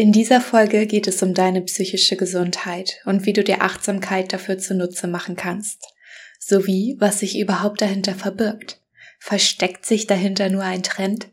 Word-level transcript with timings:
In 0.00 0.12
dieser 0.12 0.40
Folge 0.40 0.86
geht 0.86 1.08
es 1.08 1.24
um 1.24 1.34
deine 1.34 1.60
psychische 1.62 2.14
Gesundheit 2.14 3.00
und 3.04 3.26
wie 3.26 3.32
du 3.32 3.42
dir 3.42 3.62
Achtsamkeit 3.62 4.32
dafür 4.32 4.56
zunutze 4.56 5.08
machen 5.08 5.34
kannst, 5.34 5.92
sowie 6.38 6.94
was 7.00 7.18
sich 7.18 7.36
überhaupt 7.36 7.80
dahinter 7.80 8.14
verbirgt. 8.14 8.80
Versteckt 9.18 9.84
sich 9.84 10.06
dahinter 10.06 10.50
nur 10.50 10.62
ein 10.62 10.84
Trend? 10.84 11.32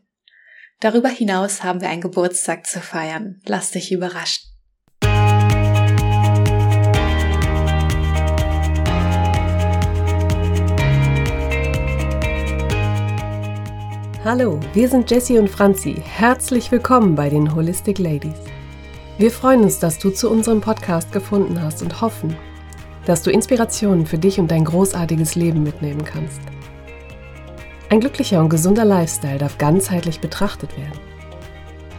Darüber 0.80 1.08
hinaus 1.08 1.62
haben 1.62 1.80
wir 1.80 1.88
einen 1.88 2.00
Geburtstag 2.00 2.66
zu 2.66 2.80
feiern. 2.80 3.40
Lass 3.46 3.70
dich 3.70 3.92
überraschen. 3.92 4.42
Hallo, 14.24 14.58
wir 14.74 14.88
sind 14.88 15.08
Jessie 15.08 15.38
und 15.38 15.48
Franzi. 15.48 16.02
Herzlich 16.04 16.72
willkommen 16.72 17.14
bei 17.14 17.28
den 17.28 17.54
Holistic 17.54 18.00
Ladies. 18.00 18.34
Wir 19.18 19.30
freuen 19.30 19.62
uns, 19.62 19.78
dass 19.78 19.98
du 19.98 20.10
zu 20.10 20.30
unserem 20.30 20.60
Podcast 20.60 21.10
gefunden 21.10 21.62
hast 21.62 21.80
und 21.80 22.02
hoffen, 22.02 22.36
dass 23.06 23.22
du 23.22 23.30
Inspirationen 23.30 24.04
für 24.04 24.18
dich 24.18 24.38
und 24.38 24.50
dein 24.50 24.64
großartiges 24.64 25.36
Leben 25.36 25.62
mitnehmen 25.62 26.04
kannst. 26.04 26.40
Ein 27.88 28.00
glücklicher 28.00 28.40
und 28.40 28.50
gesunder 28.50 28.84
Lifestyle 28.84 29.38
darf 29.38 29.56
ganzheitlich 29.56 30.20
betrachtet 30.20 30.76
werden. 30.76 31.00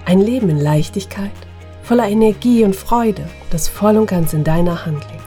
Ein 0.06 0.22
Leben 0.22 0.50
in 0.50 0.60
Leichtigkeit, 0.60 1.32
voller 1.82 2.08
Energie 2.08 2.64
und 2.64 2.76
Freude, 2.76 3.28
das 3.50 3.68
voll 3.68 3.98
und 3.98 4.06
ganz 4.06 4.34
in 4.34 4.44
deiner 4.44 4.86
Hand 4.86 5.04
liegt. 5.12 5.24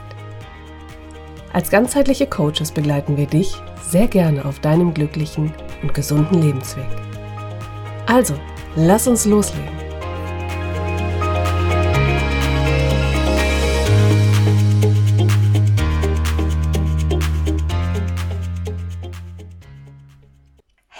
Als 1.51 1.69
ganzheitliche 1.69 2.27
Coaches 2.27 2.71
begleiten 2.71 3.17
wir 3.17 3.27
dich 3.27 3.53
sehr 3.83 4.07
gerne 4.07 4.45
auf 4.45 4.59
deinem 4.59 4.93
glücklichen 4.93 5.51
und 5.81 5.93
gesunden 5.93 6.41
Lebensweg. 6.41 6.87
Also, 8.05 8.35
lass 8.77 9.07
uns 9.07 9.25
loslegen. 9.25 9.90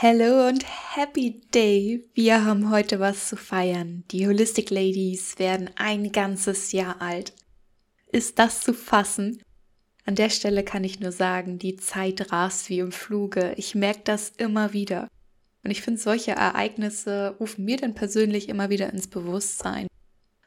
Hallo 0.03 0.47
und 0.47 0.65
Happy 0.95 1.41
Day! 1.53 2.09
Wir 2.15 2.43
haben 2.43 2.71
heute 2.71 2.99
was 2.99 3.29
zu 3.29 3.37
feiern. 3.37 4.03
Die 4.09 4.25
Holistic 4.25 4.71
Ladies 4.71 5.37
werden 5.37 5.69
ein 5.75 6.11
ganzes 6.11 6.71
Jahr 6.71 6.99
alt. 7.03 7.33
Ist 8.11 8.39
das 8.39 8.61
zu 8.61 8.73
fassen? 8.73 9.43
An 10.03 10.15
der 10.15 10.31
Stelle 10.31 10.63
kann 10.63 10.83
ich 10.83 10.99
nur 10.99 11.11
sagen, 11.11 11.59
die 11.59 11.75
Zeit 11.75 12.31
rast 12.31 12.69
wie 12.69 12.79
im 12.79 12.91
Fluge. 12.91 13.53
Ich 13.57 13.75
merke 13.75 14.01
das 14.03 14.29
immer 14.29 14.73
wieder. 14.73 15.07
Und 15.63 15.69
ich 15.69 15.83
finde, 15.83 15.99
solche 15.99 16.31
Ereignisse 16.31 17.35
rufen 17.39 17.63
mir 17.63 17.77
dann 17.77 17.93
persönlich 17.93 18.49
immer 18.49 18.71
wieder 18.71 18.91
ins 18.91 19.07
Bewusstsein. 19.07 19.85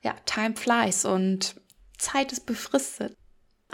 Ja, 0.02 0.16
time 0.26 0.56
flies 0.56 1.04
und 1.04 1.54
Zeit 1.96 2.32
ist 2.32 2.46
befristet. 2.46 3.16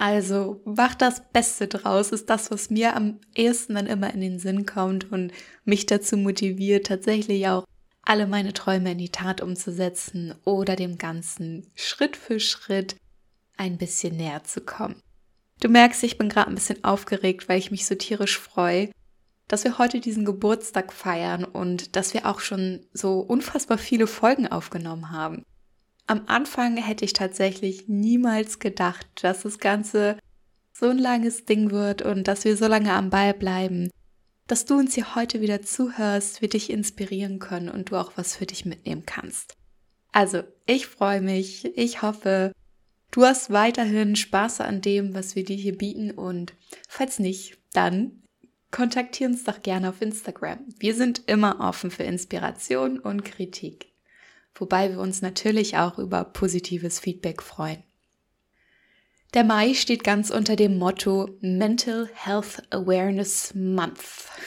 Also 0.00 0.62
mach 0.64 0.94
das 0.94 1.30
Beste 1.30 1.68
draus, 1.68 2.10
ist 2.10 2.30
das, 2.30 2.50
was 2.50 2.70
mir 2.70 2.96
am 2.96 3.20
ehesten 3.34 3.74
dann 3.74 3.86
immer 3.86 4.14
in 4.14 4.22
den 4.22 4.38
Sinn 4.38 4.64
kommt 4.64 5.12
und 5.12 5.30
mich 5.66 5.84
dazu 5.84 6.16
motiviert, 6.16 6.86
tatsächlich 6.86 7.46
auch 7.48 7.66
alle 8.00 8.26
meine 8.26 8.54
Träume 8.54 8.92
in 8.92 8.98
die 8.98 9.10
Tat 9.10 9.42
umzusetzen 9.42 10.34
oder 10.46 10.74
dem 10.74 10.96
Ganzen 10.96 11.70
Schritt 11.74 12.16
für 12.16 12.40
Schritt 12.40 12.96
ein 13.58 13.76
bisschen 13.76 14.16
näher 14.16 14.42
zu 14.42 14.62
kommen. 14.62 15.02
Du 15.60 15.68
merkst, 15.68 16.02
ich 16.02 16.16
bin 16.16 16.30
gerade 16.30 16.48
ein 16.48 16.54
bisschen 16.54 16.82
aufgeregt, 16.82 17.50
weil 17.50 17.58
ich 17.58 17.70
mich 17.70 17.84
so 17.84 17.94
tierisch 17.94 18.38
freue, 18.38 18.90
dass 19.48 19.64
wir 19.64 19.76
heute 19.76 20.00
diesen 20.00 20.24
Geburtstag 20.24 20.94
feiern 20.94 21.44
und 21.44 21.94
dass 21.94 22.14
wir 22.14 22.24
auch 22.24 22.40
schon 22.40 22.86
so 22.94 23.20
unfassbar 23.20 23.76
viele 23.76 24.06
Folgen 24.06 24.46
aufgenommen 24.46 25.10
haben. 25.10 25.44
Am 26.10 26.22
Anfang 26.26 26.76
hätte 26.76 27.04
ich 27.04 27.12
tatsächlich 27.12 27.86
niemals 27.86 28.58
gedacht, 28.58 29.06
dass 29.22 29.42
das 29.42 29.60
Ganze 29.60 30.18
so 30.72 30.88
ein 30.88 30.98
langes 30.98 31.44
Ding 31.44 31.70
wird 31.70 32.02
und 32.02 32.26
dass 32.26 32.44
wir 32.44 32.56
so 32.56 32.66
lange 32.66 32.92
am 32.94 33.10
Ball 33.10 33.32
bleiben. 33.32 33.90
Dass 34.48 34.64
du 34.64 34.74
uns 34.76 34.96
hier 34.96 35.14
heute 35.14 35.40
wieder 35.40 35.62
zuhörst, 35.62 36.42
wird 36.42 36.54
dich 36.54 36.68
inspirieren 36.68 37.38
können 37.38 37.68
und 37.68 37.92
du 37.92 37.96
auch 37.96 38.10
was 38.16 38.34
für 38.34 38.44
dich 38.44 38.64
mitnehmen 38.64 39.04
kannst. 39.06 39.54
Also, 40.10 40.42
ich 40.66 40.88
freue 40.88 41.20
mich. 41.20 41.76
Ich 41.78 42.02
hoffe, 42.02 42.50
du 43.12 43.22
hast 43.22 43.52
weiterhin 43.52 44.16
Spaß 44.16 44.62
an 44.62 44.80
dem, 44.80 45.14
was 45.14 45.36
wir 45.36 45.44
dir 45.44 45.56
hier 45.56 45.78
bieten 45.78 46.10
und 46.10 46.54
falls 46.88 47.20
nicht, 47.20 47.56
dann 47.72 48.24
kontaktier 48.72 49.28
uns 49.28 49.44
doch 49.44 49.62
gerne 49.62 49.90
auf 49.90 50.02
Instagram. 50.02 50.58
Wir 50.76 50.96
sind 50.96 51.28
immer 51.28 51.60
offen 51.60 51.92
für 51.92 52.02
Inspiration 52.02 52.98
und 52.98 53.24
Kritik 53.24 53.89
wobei 54.60 54.90
wir 54.90 55.00
uns 55.00 55.22
natürlich 55.22 55.76
auch 55.76 55.98
über 55.98 56.24
positives 56.24 57.00
Feedback 57.00 57.42
freuen. 57.42 57.82
Der 59.32 59.44
Mai 59.44 59.74
steht 59.74 60.02
ganz 60.02 60.30
unter 60.30 60.56
dem 60.56 60.76
Motto 60.76 61.38
Mental 61.40 62.10
Health 62.14 62.62
Awareness 62.70 63.54
Month. 63.54 64.00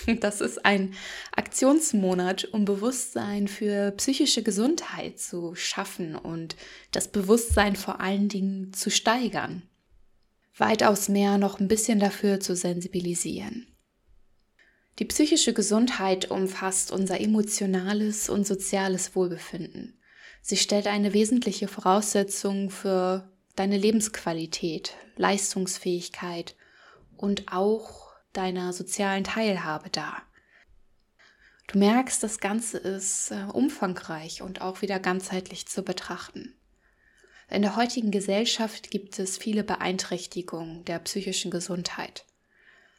Das 0.19 0.41
ist 0.41 0.65
ein 0.65 0.93
Aktionsmonat, 1.33 2.43
um 2.51 2.65
Bewusstsein 2.65 3.47
für 3.47 3.91
psychische 3.91 4.43
Gesundheit 4.43 5.19
zu 5.19 5.55
schaffen 5.55 6.15
und 6.15 6.57
das 6.91 7.07
Bewusstsein 7.07 7.77
vor 7.77 8.01
allen 8.01 8.27
Dingen 8.27 8.73
zu 8.73 8.89
steigern. 8.89 9.63
Weitaus 10.57 11.07
mehr 11.07 11.37
noch 11.37 11.61
ein 11.61 11.69
bisschen 11.69 11.99
dafür 11.99 12.41
zu 12.41 12.53
sensibilisieren. 12.53 13.67
Die 14.99 15.05
psychische 15.05 15.53
Gesundheit 15.53 16.29
umfasst 16.29 16.91
unser 16.91 17.21
emotionales 17.21 18.27
und 18.27 18.45
soziales 18.45 19.15
Wohlbefinden. 19.15 19.97
Sie 20.45 20.57
stellt 20.57 20.87
eine 20.87 21.13
wesentliche 21.13 21.69
Voraussetzung 21.69 22.69
für 22.69 23.31
deine 23.55 23.77
Lebensqualität, 23.77 24.93
Leistungsfähigkeit 25.15 26.55
und 27.15 27.45
auch 27.49 28.11
deiner 28.33 28.73
sozialen 28.73 29.23
Teilhabe 29.23 29.89
dar. 29.89 30.21
Du 31.67 31.79
merkst, 31.79 32.21
das 32.21 32.39
Ganze 32.39 32.77
ist 32.77 33.31
äh, 33.31 33.45
umfangreich 33.53 34.41
und 34.41 34.59
auch 34.59 34.81
wieder 34.81 34.99
ganzheitlich 34.99 35.65
zu 35.67 35.81
betrachten. 35.81 36.53
In 37.49 37.61
der 37.61 37.77
heutigen 37.77 38.11
Gesellschaft 38.11 38.91
gibt 38.91 39.19
es 39.19 39.37
viele 39.37 39.63
Beeinträchtigungen 39.63 40.83
der 40.83 40.99
psychischen 40.99 41.51
Gesundheit. 41.51 42.25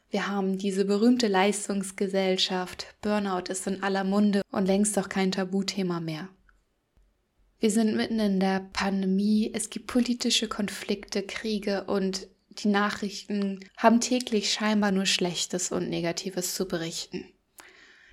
Wir 0.09 0.27
haben 0.27 0.57
diese 0.57 0.85
berühmte 0.85 1.27
Leistungsgesellschaft, 1.27 2.87
Burnout 3.01 3.51
ist 3.51 3.67
in 3.67 3.83
aller 3.83 4.03
Munde 4.03 4.41
und 4.49 4.65
längst 4.65 4.97
auch 4.97 5.09
kein 5.09 5.31
Tabuthema 5.31 5.99
mehr. 5.99 6.29
Wir 7.59 7.71
sind 7.71 7.95
mitten 7.95 8.19
in 8.19 8.39
der 8.39 8.69
Pandemie, 8.73 9.51
es 9.53 9.69
gibt 9.69 9.87
politische 9.87 10.47
Konflikte, 10.47 11.23
Kriege 11.23 11.85
und 11.85 12.27
die 12.49 12.67
Nachrichten 12.67 13.59
haben 13.77 14.01
täglich 14.01 14.51
scheinbar 14.51 14.91
nur 14.91 15.05
Schlechtes 15.05 15.71
und 15.71 15.89
Negatives 15.89 16.55
zu 16.55 16.67
berichten. 16.67 17.25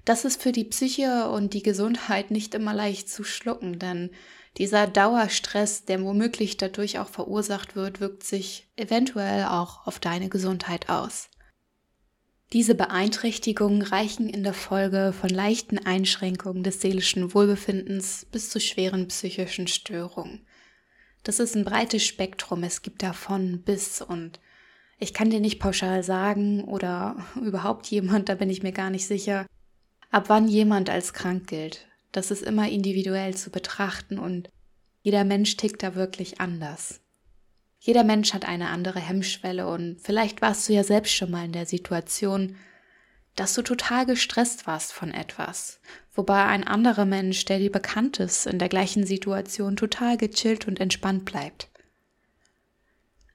Das 0.04 0.24
ist 0.24 0.42
für 0.42 0.52
die 0.52 0.64
Psyche 0.64 1.28
und 1.28 1.54
die 1.54 1.62
Gesundheit 1.62 2.30
nicht 2.30 2.54
immer 2.54 2.74
leicht 2.74 3.08
zu 3.08 3.22
schlucken, 3.22 3.78
denn 3.78 4.10
dieser 4.58 4.86
Dauerstress, 4.86 5.84
der 5.84 6.02
womöglich 6.02 6.56
dadurch 6.56 6.98
auch 6.98 7.08
verursacht 7.08 7.76
wird, 7.76 8.00
wirkt 8.00 8.24
sich 8.24 8.68
eventuell 8.76 9.44
auch 9.44 9.86
auf 9.86 9.98
deine 9.98 10.28
Gesundheit 10.28 10.88
aus. 10.88 11.28
Diese 12.52 12.74
Beeinträchtigungen 12.74 13.80
reichen 13.80 14.28
in 14.28 14.42
der 14.42 14.52
Folge 14.52 15.14
von 15.18 15.30
leichten 15.30 15.78
Einschränkungen 15.78 16.62
des 16.62 16.82
seelischen 16.82 17.32
Wohlbefindens 17.32 18.26
bis 18.30 18.50
zu 18.50 18.60
schweren 18.60 19.08
psychischen 19.08 19.68
Störungen. 19.68 20.46
Das 21.22 21.38
ist 21.38 21.56
ein 21.56 21.64
breites 21.64 22.04
Spektrum, 22.04 22.62
es 22.62 22.82
gibt 22.82 23.02
davon 23.02 23.62
bis 23.62 24.02
und 24.02 24.38
ich 24.98 25.14
kann 25.14 25.30
dir 25.30 25.40
nicht 25.40 25.60
pauschal 25.60 26.02
sagen 26.02 26.64
oder 26.64 27.16
überhaupt 27.42 27.86
jemand, 27.86 28.28
da 28.28 28.34
bin 28.34 28.50
ich 28.50 28.62
mir 28.62 28.72
gar 28.72 28.90
nicht 28.90 29.06
sicher, 29.06 29.46
ab 30.10 30.28
wann 30.28 30.46
jemand 30.46 30.90
als 30.90 31.14
krank 31.14 31.46
gilt. 31.46 31.88
Das 32.12 32.30
ist 32.30 32.42
immer 32.42 32.68
individuell 32.68 33.34
zu 33.34 33.50
betrachten 33.50 34.18
und 34.18 34.50
jeder 35.00 35.24
Mensch 35.24 35.56
tickt 35.56 35.82
da 35.82 35.94
wirklich 35.94 36.40
anders. 36.40 37.01
Jeder 37.84 38.04
Mensch 38.04 38.32
hat 38.32 38.46
eine 38.46 38.68
andere 38.68 39.00
Hemmschwelle 39.00 39.66
und 39.66 39.96
vielleicht 40.00 40.40
warst 40.40 40.68
du 40.68 40.72
ja 40.72 40.84
selbst 40.84 41.16
schon 41.16 41.32
mal 41.32 41.44
in 41.44 41.50
der 41.50 41.66
Situation, 41.66 42.54
dass 43.34 43.54
du 43.54 43.62
total 43.62 44.06
gestresst 44.06 44.68
warst 44.68 44.92
von 44.92 45.10
etwas, 45.10 45.80
wobei 46.14 46.44
ein 46.44 46.64
anderer 46.64 47.06
Mensch, 47.06 47.44
der 47.44 47.58
dir 47.58 47.72
bekannt 47.72 48.20
ist, 48.20 48.46
in 48.46 48.60
der 48.60 48.68
gleichen 48.68 49.04
Situation 49.04 49.74
total 49.74 50.16
gechillt 50.16 50.68
und 50.68 50.78
entspannt 50.78 51.24
bleibt. 51.24 51.70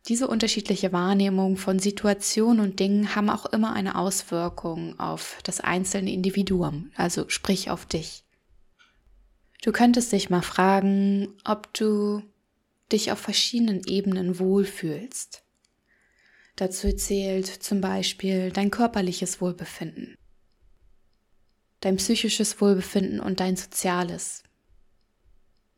Diese 0.08 0.30
unterschiedliche 0.30 0.94
Wahrnehmung 0.94 1.58
von 1.58 1.80
Situationen 1.80 2.62
und 2.62 2.80
Dingen 2.80 3.16
haben 3.16 3.30
auch 3.30 3.48
immer 3.48 3.74
eine 3.74 3.98
Auswirkung 3.98 4.98
auf 4.98 5.40
das 5.44 5.60
einzelne 5.60 6.14
Individuum, 6.14 6.92
also 6.96 7.28
sprich 7.28 7.70
auf 7.70 7.86
dich. 7.86 8.24
Du 9.62 9.74
könntest 9.74 10.14
dich 10.14 10.30
mal 10.30 10.42
fragen, 10.42 11.36
ob 11.44 11.74
du 11.74 12.24
dich 12.92 13.12
auf 13.12 13.20
verschiedenen 13.20 13.82
Ebenen 13.86 14.40
wohlfühlst. 14.40 15.44
Dazu 16.56 16.92
zählt 16.94 17.48
zum 17.48 17.82
Beispiel 17.82 18.52
dein 18.52 18.72
körperliches 18.72 19.42
Wohlbefinden, 19.42 20.16
dein 21.82 21.98
psychisches 21.98 22.60
Wohlbefinden 22.60 23.20
und 23.20 23.40
dein 23.40 23.56
soziales. 23.56 24.44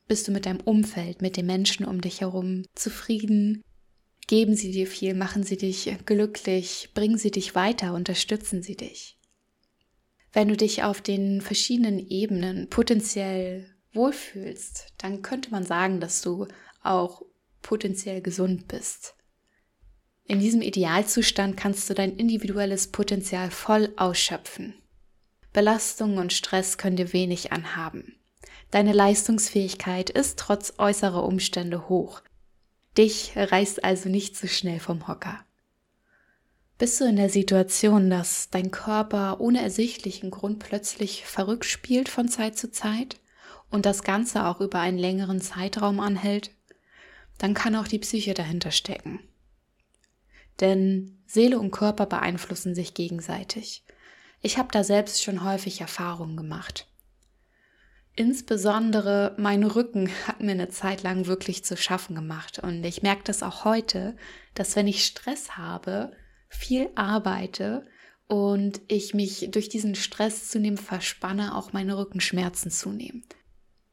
Bist 0.08 0.28
du 0.28 0.32
mit 0.32 0.46
deinem 0.46 0.62
Umfeld, 0.62 1.22
mit 1.22 1.38
den 1.38 1.46
Menschen 1.46 1.86
um 1.86 2.02
dich 2.02 2.22
herum 2.22 2.66
zufrieden? 2.76 3.62
Geben 4.28 4.56
sie 4.56 4.72
dir 4.72 4.88
viel, 4.88 5.14
machen 5.16 5.44
sie 5.44 5.58
dich 5.58 5.92
glücklich, 6.06 6.92
bringen 6.94 7.18
sie 7.18 7.32
dich 7.32 7.56
weiter, 7.56 7.94
unterstützen 7.94 8.64
sie 8.64 8.76
dich. 8.76 9.18
Wenn 10.32 10.48
du 10.48 10.56
dich 10.56 10.84
auf 10.84 11.02
den 11.02 11.42
verschiedenen 11.42 12.00
Ebenen 12.00 12.70
potenziell 12.70 13.66
wohlfühlst, 13.94 14.94
dann 14.98 15.22
könnte 15.22 15.52
man 15.52 15.64
sagen, 15.64 16.00
dass 16.00 16.22
du 16.22 16.48
auch 16.82 17.24
potenziell 17.62 18.22
gesund 18.22 18.68
bist. 18.68 19.16
In 20.26 20.40
diesem 20.40 20.62
Idealzustand 20.62 21.58
kannst 21.58 21.90
du 21.90 21.94
dein 21.94 22.16
individuelles 22.16 22.88
Potenzial 22.88 23.50
voll 23.50 23.92
ausschöpfen. 23.98 24.76
Belastung 25.54 26.18
und 26.18 26.34
Stress 26.34 26.78
können 26.78 26.98
dir 26.98 27.14
wenig 27.14 27.52
anhaben. 27.52 28.16
Deine 28.72 28.94
Leistungsfähigkeit 28.94 30.12
ist 30.12 30.38
trotz 30.38 30.74
äußerer 30.78 31.24
Umstände 31.24 31.90
hoch. 31.90 32.22
Dich 32.98 33.32
reißt 33.36 33.84
also 33.84 34.10
nicht 34.10 34.38
so 34.38 34.48
schnell 34.48 34.80
vom 34.80 35.08
Hocker. 35.08 35.44
Bist 36.78 37.02
du 37.02 37.06
in 37.06 37.16
der 37.16 37.30
Situation, 37.30 38.10
dass 38.10 38.52
dein 38.52 38.72
Körper 38.72 39.42
ohne 39.42 39.62
ersichtlichen 39.62 40.32
Grund 40.32 40.60
plötzlich 40.60 41.26
verrückt 41.26 41.66
spielt 41.66 42.08
von 42.08 42.30
Zeit 42.30 42.58
zu 42.58 42.72
Zeit 42.72 43.18
und 43.70 43.86
das 43.86 44.04
Ganze 44.04 44.46
auch 44.46 44.62
über 44.62 44.80
einen 44.80 44.98
längeren 44.98 45.42
Zeitraum 45.42 46.00
anhält, 46.00 46.52
dann 47.40 47.56
kann 47.56 47.76
auch 47.76 47.88
die 47.88 48.00
Psyche 48.00 48.36
dahinter 48.36 48.70
stecken. 48.70 49.20
Denn 50.60 51.18
Seele 51.26 51.58
und 51.58 51.72
Körper 51.72 52.06
beeinflussen 52.06 52.76
sich 52.76 52.94
gegenseitig. 52.94 53.84
Ich 54.42 54.58
habe 54.58 54.70
da 54.72 54.84
selbst 54.84 55.24
schon 55.24 55.44
häufig 55.44 55.82
Erfahrungen 55.82 56.38
gemacht. 56.38 56.88
Insbesondere 58.16 59.36
mein 59.38 59.64
Rücken 59.64 60.10
hat 60.28 60.42
mir 60.42 60.52
eine 60.52 60.70
Zeit 60.70 61.04
lang 61.04 61.26
wirklich 61.26 61.64
zu 61.64 61.78
schaffen 61.78 62.16
gemacht. 62.16 62.60
Und 62.60 62.84
ich 62.84 63.02
merke 63.02 63.24
das 63.24 63.42
auch 63.44 63.64
heute, 63.64 64.16
dass 64.54 64.76
wenn 64.76 64.88
ich 64.88 65.06
Stress 65.06 65.58
habe, 65.58 66.12
viel 66.50 66.90
arbeite 66.96 67.86
und 68.28 68.82
ich 68.88 69.14
mich 69.14 69.50
durch 69.52 69.70
diesen 69.70 69.96
Stress 69.96 70.50
zunehmend 70.50 70.82
verspanne, 70.82 71.56
auch 71.56 71.72
meine 71.72 71.98
Rückenschmerzen 71.98 72.72
zunehmen. 72.72 73.24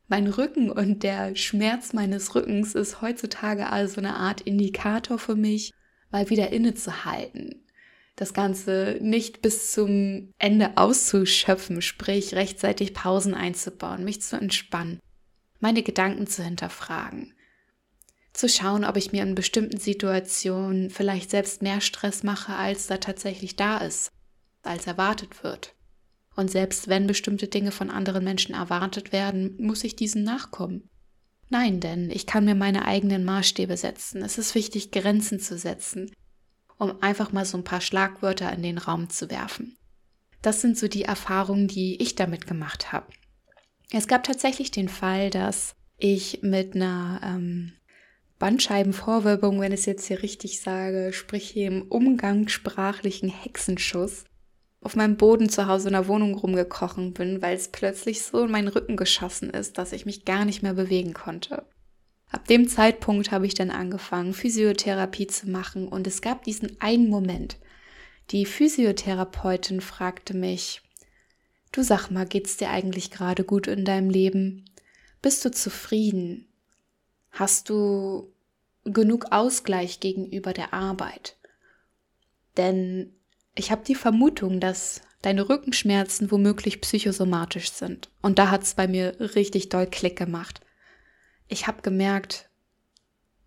Mein 0.08 0.28
Rücken 0.28 0.70
und 0.70 1.02
der 1.02 1.34
Schmerz 1.34 1.92
meines 1.92 2.34
Rückens 2.34 2.74
ist 2.76 3.02
heutzutage 3.02 3.70
also 3.70 3.98
eine 3.98 4.14
Art 4.14 4.40
Indikator 4.40 5.18
für 5.18 5.34
mich, 5.34 5.72
mal 6.10 6.30
wieder 6.30 6.50
innezuhalten. 6.50 7.66
Das 8.14 8.32
Ganze 8.32 8.98
nicht 9.02 9.42
bis 9.42 9.72
zum 9.72 10.32
Ende 10.38 10.76
auszuschöpfen, 10.76 11.82
sprich 11.82 12.34
rechtzeitig 12.34 12.94
Pausen 12.94 13.34
einzubauen, 13.34 14.04
mich 14.04 14.22
zu 14.22 14.36
entspannen, 14.36 15.00
meine 15.58 15.82
Gedanken 15.82 16.26
zu 16.26 16.42
hinterfragen, 16.42 17.34
zu 18.32 18.48
schauen, 18.48 18.84
ob 18.84 18.96
ich 18.96 19.12
mir 19.12 19.22
in 19.22 19.34
bestimmten 19.34 19.78
Situationen 19.78 20.88
vielleicht 20.88 21.30
selbst 21.30 21.62
mehr 21.62 21.80
Stress 21.80 22.22
mache, 22.22 22.54
als 22.54 22.86
da 22.86 22.98
tatsächlich 22.98 23.56
da 23.56 23.78
ist, 23.78 24.12
als 24.62 24.86
erwartet 24.86 25.42
wird. 25.42 25.75
Und 26.36 26.50
selbst 26.50 26.88
wenn 26.88 27.06
bestimmte 27.06 27.48
Dinge 27.48 27.72
von 27.72 27.90
anderen 27.90 28.22
Menschen 28.22 28.54
erwartet 28.54 29.10
werden, 29.10 29.56
muss 29.58 29.82
ich 29.84 29.96
diesen 29.96 30.22
nachkommen. 30.22 30.88
Nein, 31.48 31.80
denn 31.80 32.10
ich 32.10 32.26
kann 32.26 32.44
mir 32.44 32.54
meine 32.54 32.84
eigenen 32.84 33.24
Maßstäbe 33.24 33.76
setzen. 33.76 34.22
Es 34.22 34.36
ist 34.36 34.54
wichtig, 34.54 34.90
Grenzen 34.90 35.40
zu 35.40 35.56
setzen, 35.56 36.12
um 36.76 37.02
einfach 37.02 37.32
mal 37.32 37.44
so 37.44 37.56
ein 37.56 37.64
paar 37.64 37.80
Schlagwörter 37.80 38.52
in 38.52 38.62
den 38.62 38.78
Raum 38.78 39.08
zu 39.08 39.30
werfen. 39.30 39.76
Das 40.42 40.60
sind 40.60 40.76
so 40.76 40.88
die 40.88 41.04
Erfahrungen, 41.04 41.68
die 41.68 42.00
ich 42.02 42.14
damit 42.14 42.46
gemacht 42.46 42.92
habe. 42.92 43.06
Es 43.90 44.06
gab 44.06 44.24
tatsächlich 44.24 44.70
den 44.70 44.88
Fall, 44.88 45.30
dass 45.30 45.74
ich 45.96 46.40
mit 46.42 46.74
einer 46.74 47.20
ähm, 47.24 47.72
Bandscheibenvorwölbung, 48.38 49.60
wenn 49.60 49.72
ich 49.72 49.80
es 49.80 49.86
jetzt 49.86 50.06
hier 50.06 50.22
richtig 50.22 50.60
sage, 50.60 51.12
sprich 51.12 51.48
hier 51.48 51.68
im 51.68 51.82
umgangssprachlichen 51.82 53.30
Hexenschuss, 53.30 54.24
auf 54.86 54.94
meinem 54.94 55.16
Boden 55.16 55.48
zu 55.48 55.66
Hause 55.66 55.88
in 55.88 55.94
der 55.94 56.06
Wohnung 56.06 56.34
rumgekrochen 56.34 57.12
bin, 57.12 57.42
weil 57.42 57.56
es 57.56 57.68
plötzlich 57.68 58.22
so 58.22 58.44
in 58.44 58.52
meinen 58.52 58.68
Rücken 58.68 58.96
geschossen 58.96 59.50
ist, 59.50 59.78
dass 59.78 59.92
ich 59.92 60.06
mich 60.06 60.24
gar 60.24 60.44
nicht 60.44 60.62
mehr 60.62 60.74
bewegen 60.74 61.12
konnte. 61.12 61.64
Ab 62.30 62.46
dem 62.46 62.68
Zeitpunkt 62.68 63.32
habe 63.32 63.46
ich 63.46 63.54
dann 63.54 63.72
angefangen, 63.72 64.32
Physiotherapie 64.32 65.26
zu 65.26 65.50
machen 65.50 65.88
und 65.88 66.06
es 66.06 66.22
gab 66.22 66.44
diesen 66.44 66.80
einen 66.80 67.08
Moment. 67.08 67.56
Die 68.30 68.46
Physiotherapeutin 68.46 69.80
fragte 69.80 70.36
mich, 70.36 70.82
Du 71.72 71.82
sag 71.82 72.10
mal, 72.10 72.24
geht's 72.24 72.56
dir 72.56 72.70
eigentlich 72.70 73.10
gerade 73.10 73.42
gut 73.42 73.66
in 73.66 73.84
deinem 73.84 74.08
Leben? 74.08 74.66
Bist 75.20 75.44
du 75.44 75.50
zufrieden? 75.50 76.46
Hast 77.32 77.70
du 77.70 78.32
genug 78.84 79.32
Ausgleich 79.32 79.98
gegenüber 79.98 80.52
der 80.52 80.72
Arbeit? 80.72 81.36
Denn 82.56 83.12
ich 83.56 83.70
habe 83.70 83.82
die 83.84 83.94
Vermutung, 83.94 84.60
dass 84.60 85.00
deine 85.22 85.48
Rückenschmerzen 85.48 86.30
womöglich 86.30 86.80
psychosomatisch 86.80 87.72
sind. 87.72 88.10
Und 88.22 88.38
da 88.38 88.50
hat 88.50 88.62
es 88.62 88.74
bei 88.74 88.86
mir 88.86 89.16
richtig 89.18 89.70
doll 89.70 89.86
Klick 89.86 90.16
gemacht. 90.16 90.60
Ich 91.48 91.66
habe 91.66 91.82
gemerkt, 91.82 92.50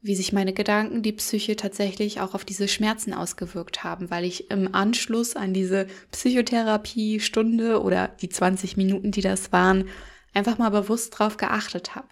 wie 0.01 0.15
sich 0.15 0.33
meine 0.33 0.53
Gedanken, 0.53 1.03
die 1.03 1.11
Psyche 1.11 1.55
tatsächlich 1.55 2.21
auch 2.21 2.33
auf 2.33 2.43
diese 2.43 2.67
Schmerzen 2.67 3.13
ausgewirkt 3.13 3.83
haben, 3.83 4.09
weil 4.09 4.23
ich 4.23 4.49
im 4.49 4.73
Anschluss 4.73 5.35
an 5.35 5.53
diese 5.53 5.87
Psychotherapie-Stunde 6.11 7.81
oder 7.81 8.07
die 8.07 8.29
20 8.29 8.77
Minuten, 8.77 9.11
die 9.11 9.21
das 9.21 9.51
waren, 9.51 9.89
einfach 10.33 10.57
mal 10.57 10.69
bewusst 10.69 11.19
drauf 11.19 11.37
geachtet 11.37 11.95
habe. 11.95 12.07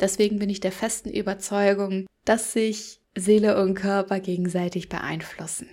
Deswegen 0.00 0.38
bin 0.38 0.48
ich 0.48 0.60
der 0.60 0.72
festen 0.72 1.10
Überzeugung, 1.10 2.06
dass 2.24 2.52
sich 2.52 3.00
Seele 3.14 3.62
und 3.62 3.74
Körper 3.74 4.20
gegenseitig 4.20 4.88
beeinflussen. 4.88 5.68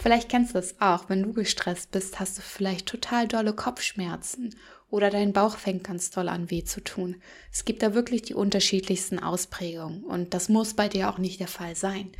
Vielleicht 0.00 0.28
kennst 0.28 0.54
du 0.54 0.58
es 0.60 0.80
auch, 0.80 1.08
wenn 1.08 1.24
du 1.24 1.32
gestresst 1.32 1.90
bist, 1.90 2.20
hast 2.20 2.38
du 2.38 2.42
vielleicht 2.42 2.86
total 2.86 3.26
dolle 3.26 3.52
Kopfschmerzen 3.52 4.54
oder 4.90 5.10
dein 5.10 5.32
Bauch 5.32 5.56
fängt 5.56 5.82
ganz 5.82 6.10
doll 6.10 6.28
an 6.28 6.52
weh 6.52 6.62
zu 6.62 6.80
tun. 6.80 7.16
Es 7.52 7.64
gibt 7.64 7.82
da 7.82 7.94
wirklich 7.94 8.22
die 8.22 8.34
unterschiedlichsten 8.34 9.18
Ausprägungen 9.18 10.04
und 10.04 10.34
das 10.34 10.48
muss 10.48 10.74
bei 10.74 10.88
dir 10.88 11.10
auch 11.10 11.18
nicht 11.18 11.40
der 11.40 11.48
Fall 11.48 11.74
sein. 11.74 12.12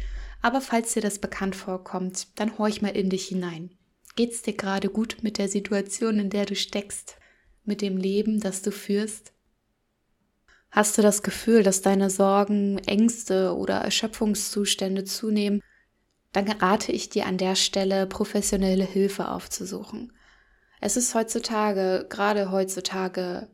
Aber 0.43 0.61
falls 0.61 0.95
dir 0.95 1.03
das 1.03 1.21
bekannt 1.21 1.55
vorkommt, 1.55 2.27
dann 2.41 2.59
horch 2.59 2.83
mal 2.83 2.97
in 2.97 3.11
dich 3.11 3.29
hinein. 3.29 3.71
Geht's 4.17 4.43
dir 4.43 4.55
gerade 4.55 4.89
gut 4.89 5.19
mit 5.23 5.39
der 5.39 5.49
Situation, 5.49 6.19
in 6.19 6.31
der 6.31 6.47
du 6.47 6.57
steckst, 6.57 7.17
mit 7.65 7.81
dem 7.81 7.97
Leben, 7.97 8.41
das 8.41 8.61
du 8.61 8.73
führst? 8.73 9.33
Hast 10.73 10.99
du 10.99 11.03
das 11.03 11.23
Gefühl, 11.23 11.63
dass 11.63 11.81
deine 11.81 12.11
Sorgen, 12.11 12.79
Ängste 12.87 13.55
oder 13.55 13.77
Erschöpfungszustände 13.77 15.05
zunehmen 15.05 15.63
dann 16.33 16.49
rate 16.51 16.93
ich 16.93 17.09
dir 17.09 17.27
an 17.27 17.39
der 17.39 17.55
Stelle, 17.55 18.07
professionelle 18.07 18.85
Hilfe 18.85 19.31
aufzusuchen. 19.31 20.13
Es 20.81 20.97
ist 20.97 21.15
heutzutage, 21.15 22.07
gerade 22.09 22.51
heutzutage, 22.51 23.49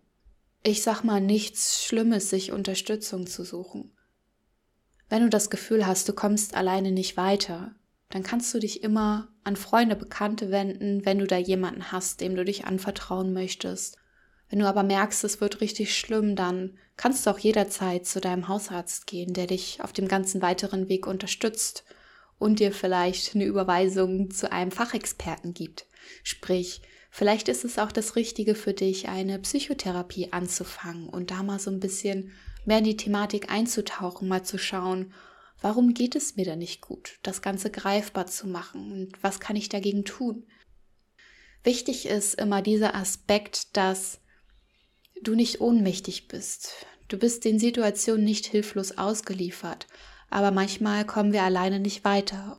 ich 0.63 0.83
sag 0.83 1.03
mal 1.05 1.21
nichts 1.21 1.85
Schlimmes, 1.85 2.31
sich 2.31 2.53
Unterstützung 2.53 3.27
zu 3.27 3.45
suchen. 3.45 3.93
Wenn 5.09 5.23
du 5.23 5.29
das 5.29 5.51
Gefühl 5.51 5.87
hast, 5.87 6.09
du 6.09 6.13
kommst 6.13 6.55
alleine 6.55 6.91
nicht 6.91 7.17
weiter, 7.17 7.75
dann 8.11 8.23
kannst 8.23 8.53
du 8.55 8.59
dich 8.59 8.83
immer 8.83 9.29
an 9.45 9.57
Freunde, 9.57 9.97
Bekannte 9.97 10.51
wenden, 10.51 11.05
wenn 11.05 11.19
du 11.19 11.27
da 11.27 11.37
jemanden 11.37 11.93
hast, 11.93 12.21
dem 12.21 12.35
du 12.35 12.45
dich 12.45 12.65
anvertrauen 12.65 13.33
möchtest. 13.33 13.97
Wenn 14.49 14.59
du 14.59 14.67
aber 14.67 14.83
merkst, 14.83 15.25
es 15.25 15.41
wird 15.41 15.61
richtig 15.61 15.97
schlimm, 15.97 16.37
dann 16.37 16.79
kannst 16.97 17.27
du 17.27 17.31
auch 17.31 17.39
jederzeit 17.39 18.07
zu 18.07 18.21
deinem 18.21 18.49
Hausarzt 18.49 19.07
gehen, 19.07 19.33
der 19.33 19.47
dich 19.47 19.83
auf 19.83 19.93
dem 19.93 20.09
ganzen 20.09 20.43
weiteren 20.43 20.89
Weg 20.89 21.07
unterstützt 21.07 21.85
und 22.39 22.61
dir 22.61 22.73
vielleicht 22.73 23.35
eine 23.35 23.45
Überweisung 23.45 24.31
zu 24.31 24.51
einem 24.51 24.71
Fachexperten 24.71 25.55
gibt. 25.55 25.87
Sprich, 26.23 26.83
vielleicht 27.11 27.49
ist 27.49 27.65
es 27.65 27.79
auch 27.79 27.93
das 27.93 28.17
Richtige 28.17 28.55
für 28.55 28.75
dich, 28.75 29.09
eine 29.09 29.39
Psychotherapie 29.39 30.33
anzufangen 30.33 31.09
und 31.09 31.31
da 31.31 31.43
mal 31.43 31.59
so 31.59 31.71
ein 31.71 31.81
bisschen 31.81 32.33
mehr 32.65 32.79
in 32.79 32.85
die 32.85 32.97
Thematik 32.97 33.51
einzutauchen, 33.51 34.29
mal 34.29 34.45
zu 34.45 34.59
schauen, 34.59 35.13
warum 35.61 35.95
geht 35.95 36.17
es 36.17 36.37
mir 36.37 36.45
da 36.45 36.57
nicht 36.57 36.81
gut, 36.81 37.19
das 37.23 37.41
Ganze 37.41 37.71
greifbar 37.71 38.27
zu 38.27 38.47
machen 38.47 38.93
und 38.93 39.23
was 39.23 39.41
kann 39.41 39.57
ich 39.57 39.69
dagegen 39.69 40.05
tun. 40.05 40.47
Wichtig 41.63 42.07
ist 42.07 42.35
immer 42.35 42.61
dieser 42.61 42.95
Aspekt, 42.95 43.77
dass 43.77 44.21
du 45.23 45.35
nicht 45.35 45.61
ohnmächtig 45.61 46.29
bist. 46.29 46.73
Du 47.09 47.19
bist 47.19 47.45
den 47.45 47.59
Situationen 47.59 48.25
nicht 48.25 48.47
hilflos 48.47 48.99
ausgeliefert 48.99 49.87
aber 50.31 50.51
manchmal 50.51 51.05
kommen 51.05 51.33
wir 51.33 51.43
alleine 51.43 51.81
nicht 51.81 52.05
weiter. 52.05 52.59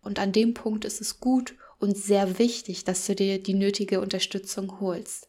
Und 0.00 0.18
an 0.18 0.32
dem 0.32 0.54
Punkt 0.54 0.84
ist 0.84 1.00
es 1.00 1.20
gut 1.20 1.54
und 1.78 1.96
sehr 1.96 2.38
wichtig, 2.38 2.84
dass 2.84 3.06
du 3.06 3.14
dir 3.14 3.42
die 3.42 3.54
nötige 3.54 4.00
Unterstützung 4.00 4.80
holst. 4.80 5.28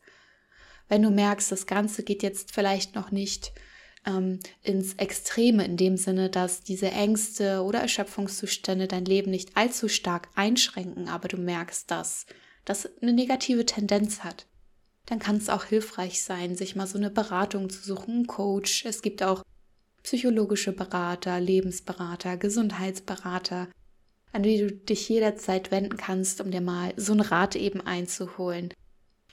Wenn 0.87 1.01
du 1.01 1.09
merkst, 1.09 1.51
das 1.51 1.65
Ganze 1.65 2.03
geht 2.03 2.23
jetzt 2.23 2.51
vielleicht 2.51 2.95
noch 2.95 3.11
nicht 3.11 3.53
ähm, 4.05 4.39
ins 4.61 4.93
Extreme, 4.95 5.65
in 5.65 5.77
dem 5.77 5.97
Sinne, 5.97 6.29
dass 6.29 6.61
diese 6.61 6.91
Ängste 6.91 7.63
oder 7.63 7.79
Erschöpfungszustände 7.79 8.87
dein 8.87 9.05
Leben 9.05 9.31
nicht 9.31 9.57
allzu 9.57 9.87
stark 9.87 10.29
einschränken, 10.35 11.09
aber 11.09 11.27
du 11.27 11.37
merkst, 11.37 11.89
dass 11.89 12.25
das 12.65 12.89
eine 13.01 13.13
negative 13.13 13.65
Tendenz 13.65 14.23
hat, 14.23 14.47
dann 15.05 15.19
kann 15.19 15.37
es 15.37 15.49
auch 15.49 15.65
hilfreich 15.65 16.23
sein, 16.23 16.55
sich 16.55 16.75
mal 16.75 16.87
so 16.87 16.97
eine 16.97 17.11
Beratung 17.11 17.69
zu 17.69 17.81
suchen, 17.81 18.13
einen 18.13 18.27
Coach. 18.27 18.85
Es 18.85 19.01
gibt 19.01 19.21
auch 19.21 19.43
psychologische 20.05 20.71
Berater, 20.71 21.39
Lebensberater, 21.39 22.37
Gesundheitsberater, 22.37 23.67
an 24.31 24.43
die 24.43 24.59
du 24.59 24.71
dich 24.71 25.09
jederzeit 25.09 25.71
wenden 25.71 25.97
kannst, 25.97 26.41
um 26.41 26.51
dir 26.51 26.61
mal 26.61 26.93
so 26.95 27.13
einen 27.13 27.21
Rat 27.21 27.55
eben 27.55 27.81
einzuholen, 27.81 28.71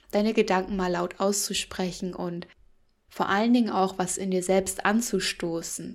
deine 0.09 0.33
Gedanken 0.33 0.75
mal 0.75 0.91
laut 0.91 1.19
auszusprechen 1.19 2.15
und 2.15 2.47
vor 3.07 3.29
allen 3.29 3.53
Dingen 3.53 3.69
auch 3.69 3.99
was 3.99 4.17
in 4.17 4.31
dir 4.31 4.41
selbst 4.41 4.83
anzustoßen. 4.83 5.93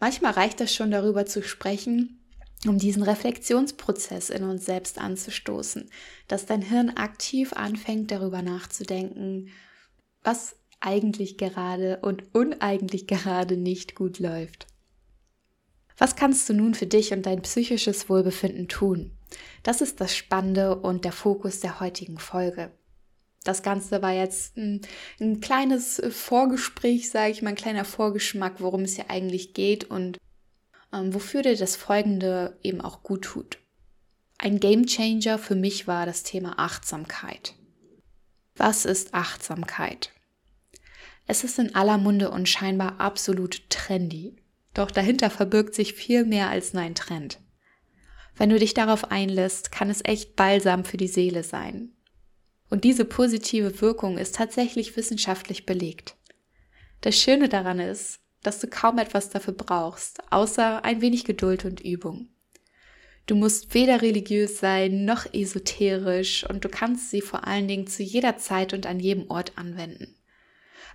Manchmal 0.00 0.32
reicht 0.32 0.60
es 0.60 0.74
schon 0.74 0.90
darüber 0.90 1.24
zu 1.24 1.44
sprechen, 1.44 2.20
um 2.66 2.78
diesen 2.78 3.04
Reflexionsprozess 3.04 4.30
in 4.30 4.42
uns 4.42 4.66
selbst 4.66 4.98
anzustoßen, 4.98 5.88
dass 6.26 6.46
dein 6.46 6.62
Hirn 6.62 6.90
aktiv 6.90 7.52
anfängt 7.52 8.10
darüber 8.10 8.42
nachzudenken, 8.42 9.50
was 10.24 10.56
eigentlich 10.80 11.38
gerade 11.38 11.98
und 12.02 12.34
uneigentlich 12.34 13.06
gerade 13.06 13.56
nicht 13.56 13.94
gut 13.94 14.18
läuft. 14.18 14.66
Was 15.98 16.16
kannst 16.16 16.48
du 16.48 16.52
nun 16.52 16.74
für 16.74 16.86
dich 16.86 17.12
und 17.12 17.24
dein 17.24 17.42
psychisches 17.42 18.08
Wohlbefinden 18.08 18.68
tun? 18.68 19.12
Das 19.62 19.80
ist 19.80 20.00
das 20.00 20.14
Spannende 20.14 20.76
und 20.76 21.04
der 21.04 21.12
Fokus 21.12 21.60
der 21.60 21.80
heutigen 21.80 22.18
Folge. 22.18 22.70
Das 23.44 23.62
Ganze 23.62 24.02
war 24.02 24.12
jetzt 24.12 24.56
ein, 24.56 24.80
ein 25.20 25.40
kleines 25.40 26.02
Vorgespräch, 26.10 27.10
sage 27.10 27.30
ich 27.30 27.42
mal, 27.42 27.50
ein 27.50 27.56
kleiner 27.56 27.84
Vorgeschmack, 27.84 28.60
worum 28.60 28.82
es 28.82 28.96
hier 28.96 29.08
eigentlich 29.08 29.54
geht 29.54 29.84
und 29.84 30.18
ähm, 30.92 31.14
wofür 31.14 31.42
dir 31.42 31.56
das 31.56 31.76
Folgende 31.76 32.58
eben 32.62 32.80
auch 32.80 33.02
gut 33.02 33.22
tut. 33.22 33.58
Ein 34.38 34.60
Gamechanger 34.60 35.38
für 35.38 35.54
mich 35.54 35.86
war 35.86 36.06
das 36.06 36.22
Thema 36.24 36.58
Achtsamkeit. 36.58 37.54
Was 38.56 38.84
ist 38.84 39.14
Achtsamkeit? 39.14 40.10
Es 41.26 41.44
ist 41.44 41.58
in 41.58 41.74
aller 41.74 41.98
Munde 41.98 42.30
und 42.30 42.48
scheinbar 42.48 43.00
absolut 43.00 43.68
trendy. 43.68 44.36
Doch 44.74 44.90
dahinter 44.90 45.30
verbirgt 45.30 45.74
sich 45.74 45.94
viel 45.94 46.24
mehr 46.24 46.50
als 46.50 46.72
nur 46.72 46.82
ein 46.82 46.94
Trend. 46.94 47.40
Wenn 48.36 48.50
du 48.50 48.58
dich 48.58 48.74
darauf 48.74 49.10
einlässt, 49.10 49.72
kann 49.72 49.90
es 49.90 50.04
echt 50.04 50.36
balsam 50.36 50.84
für 50.84 50.98
die 50.98 51.08
Seele 51.08 51.42
sein. 51.42 51.90
Und 52.68 52.84
diese 52.84 53.04
positive 53.04 53.80
Wirkung 53.80 54.18
ist 54.18 54.34
tatsächlich 54.34 54.96
wissenschaftlich 54.96 55.66
belegt. 55.66 56.16
Das 57.00 57.16
Schöne 57.16 57.48
daran 57.48 57.80
ist, 57.80 58.20
dass 58.42 58.60
du 58.60 58.66
kaum 58.68 58.98
etwas 58.98 59.30
dafür 59.30 59.54
brauchst, 59.54 60.20
außer 60.30 60.84
ein 60.84 61.00
wenig 61.00 61.24
Geduld 61.24 61.64
und 61.64 61.80
Übung. 61.80 62.28
Du 63.26 63.34
musst 63.34 63.74
weder 63.74 64.02
religiös 64.02 64.60
sein 64.60 65.04
noch 65.04 65.26
esoterisch 65.32 66.48
und 66.48 66.64
du 66.64 66.68
kannst 66.68 67.10
sie 67.10 67.20
vor 67.20 67.46
allen 67.46 67.66
Dingen 67.66 67.88
zu 67.88 68.04
jeder 68.04 68.36
Zeit 68.36 68.72
und 68.72 68.86
an 68.86 69.00
jedem 69.00 69.28
Ort 69.30 69.52
anwenden. 69.56 70.14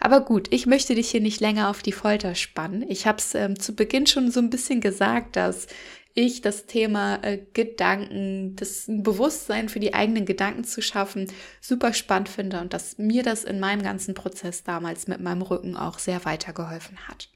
Aber 0.03 0.21
gut, 0.21 0.51
ich 0.51 0.65
möchte 0.65 0.95
dich 0.95 1.11
hier 1.11 1.21
nicht 1.21 1.41
länger 1.41 1.69
auf 1.69 1.83
die 1.83 1.91
Folter 1.91 2.33
spannen. 2.33 2.83
Ich 2.89 3.05
habe 3.05 3.19
es 3.19 3.35
ähm, 3.35 3.59
zu 3.59 3.75
Beginn 3.75 4.07
schon 4.07 4.31
so 4.31 4.39
ein 4.39 4.49
bisschen 4.49 4.81
gesagt, 4.81 5.35
dass 5.35 5.67
ich 6.15 6.41
das 6.41 6.65
Thema 6.65 7.23
äh, 7.23 7.37
Gedanken, 7.53 8.55
das 8.55 8.85
Bewusstsein 8.87 9.69
für 9.69 9.79
die 9.79 9.93
eigenen 9.93 10.25
Gedanken 10.25 10.63
zu 10.63 10.81
schaffen, 10.81 11.31
super 11.61 11.93
spannend 11.93 12.29
finde 12.29 12.61
und 12.61 12.73
dass 12.73 12.97
mir 12.97 13.21
das 13.21 13.43
in 13.43 13.59
meinem 13.59 13.83
ganzen 13.83 14.15
Prozess 14.15 14.63
damals 14.63 15.07
mit 15.07 15.21
meinem 15.21 15.43
Rücken 15.43 15.77
auch 15.77 15.99
sehr 15.99 16.25
weitergeholfen 16.25 17.07
hat. 17.07 17.29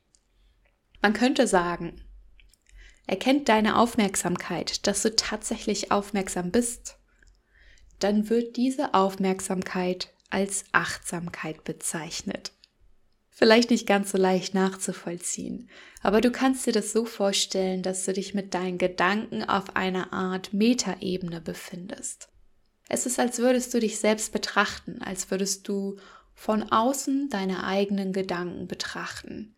Man 1.04 1.14
könnte 1.14 1.46
sagen, 1.46 2.02
erkennt 3.06 3.48
deine 3.48 3.78
Aufmerksamkeit, 3.78 4.88
dass 4.88 5.04
du 5.04 5.16
tatsächlich 5.16 5.92
aufmerksam 5.92 6.50
bist, 6.50 6.98
dann 8.00 8.28
wird 8.32 8.58
diese 8.58 8.96
Aufmerksamkeit 8.96 10.12
als 10.32 10.66
Achtsamkeit 10.72 11.64
bezeichnet. 11.64 12.55
Vielleicht 13.38 13.70
nicht 13.70 13.86
ganz 13.86 14.14
so 14.14 14.18
leicht 14.18 14.54
nachzuvollziehen, 14.54 15.70
aber 16.02 16.22
du 16.22 16.32
kannst 16.32 16.66
dir 16.66 16.72
das 16.72 16.94
so 16.94 17.04
vorstellen, 17.04 17.84
dass 17.84 18.06
du 18.06 18.14
dich 18.14 18.34
mit 18.34 18.54
deinen 18.54 18.78
Gedanken 18.78 19.44
auf 19.44 19.76
einer 19.76 20.14
Art 20.14 20.54
Metaebene 20.54 21.42
befindest. 21.42 22.30
Es 22.88 23.06
ist, 23.06 23.20
als 23.20 23.40
würdest 23.40 23.74
du 23.74 23.82
dich 23.82 24.00
selbst 24.00 24.32
betrachten, 24.32 25.02
als 25.02 25.32
würdest 25.32 25.68
du 25.68 25.98
von 26.34 26.64
außen 26.72 27.28
deine 27.30 27.66
eigenen 27.66 28.14
Gedanken 28.14 28.68
betrachten. 28.68 29.54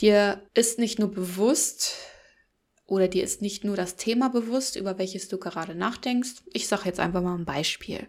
Dir 0.00 0.40
ist 0.54 0.78
nicht 0.78 0.98
nur 0.98 1.10
bewusst 1.10 1.96
oder 2.86 3.08
dir 3.08 3.24
ist 3.24 3.42
nicht 3.42 3.62
nur 3.62 3.76
das 3.76 3.96
Thema 3.96 4.30
bewusst, 4.30 4.74
über 4.74 4.96
welches 4.96 5.28
du 5.28 5.36
gerade 5.36 5.74
nachdenkst. 5.74 6.44
Ich 6.54 6.66
sage 6.66 6.86
jetzt 6.86 7.00
einfach 7.00 7.20
mal 7.20 7.34
ein 7.34 7.44
Beispiel. 7.44 8.08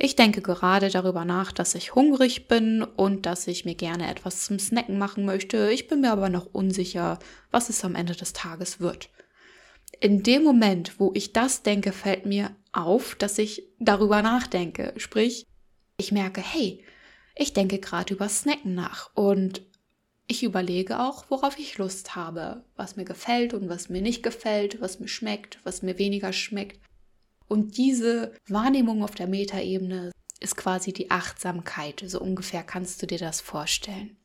Ich 0.00 0.14
denke 0.14 0.42
gerade 0.42 0.90
darüber 0.90 1.24
nach, 1.24 1.50
dass 1.50 1.74
ich 1.74 1.96
hungrig 1.96 2.46
bin 2.46 2.84
und 2.84 3.26
dass 3.26 3.48
ich 3.48 3.64
mir 3.64 3.74
gerne 3.74 4.08
etwas 4.08 4.44
zum 4.44 4.60
Snacken 4.60 4.96
machen 4.96 5.24
möchte. 5.24 5.72
Ich 5.72 5.88
bin 5.88 6.02
mir 6.02 6.12
aber 6.12 6.28
noch 6.28 6.46
unsicher, 6.46 7.18
was 7.50 7.68
es 7.68 7.84
am 7.84 7.96
Ende 7.96 8.14
des 8.14 8.32
Tages 8.32 8.78
wird. 8.78 9.10
In 10.00 10.22
dem 10.22 10.44
Moment, 10.44 11.00
wo 11.00 11.10
ich 11.14 11.32
das 11.32 11.64
denke, 11.64 11.90
fällt 11.90 12.26
mir 12.26 12.54
auf, 12.70 13.16
dass 13.16 13.38
ich 13.38 13.64
darüber 13.80 14.22
nachdenke. 14.22 14.92
Sprich, 14.98 15.46
ich 15.96 16.12
merke, 16.12 16.40
hey, 16.40 16.84
ich 17.34 17.52
denke 17.52 17.80
gerade 17.80 18.14
über 18.14 18.28
Snacken 18.28 18.76
nach 18.76 19.10
und 19.14 19.62
ich 20.28 20.44
überlege 20.44 21.00
auch, 21.00 21.24
worauf 21.28 21.58
ich 21.58 21.76
Lust 21.76 22.14
habe, 22.14 22.62
was 22.76 22.94
mir 22.94 23.04
gefällt 23.04 23.52
und 23.52 23.68
was 23.68 23.88
mir 23.88 24.02
nicht 24.02 24.22
gefällt, 24.22 24.80
was 24.80 25.00
mir 25.00 25.08
schmeckt, 25.08 25.58
was 25.64 25.82
mir 25.82 25.98
weniger 25.98 26.32
schmeckt. 26.32 26.78
Und 27.48 27.76
diese 27.78 28.34
Wahrnehmung 28.46 29.02
auf 29.02 29.14
der 29.14 29.26
Metaebene 29.26 30.12
ist 30.40 30.56
quasi 30.56 30.92
die 30.92 31.10
Achtsamkeit. 31.10 32.04
So 32.06 32.20
ungefähr 32.20 32.62
kannst 32.62 33.02
du 33.02 33.06
dir 33.06 33.18
das 33.18 33.40
vorstellen. 33.40 34.16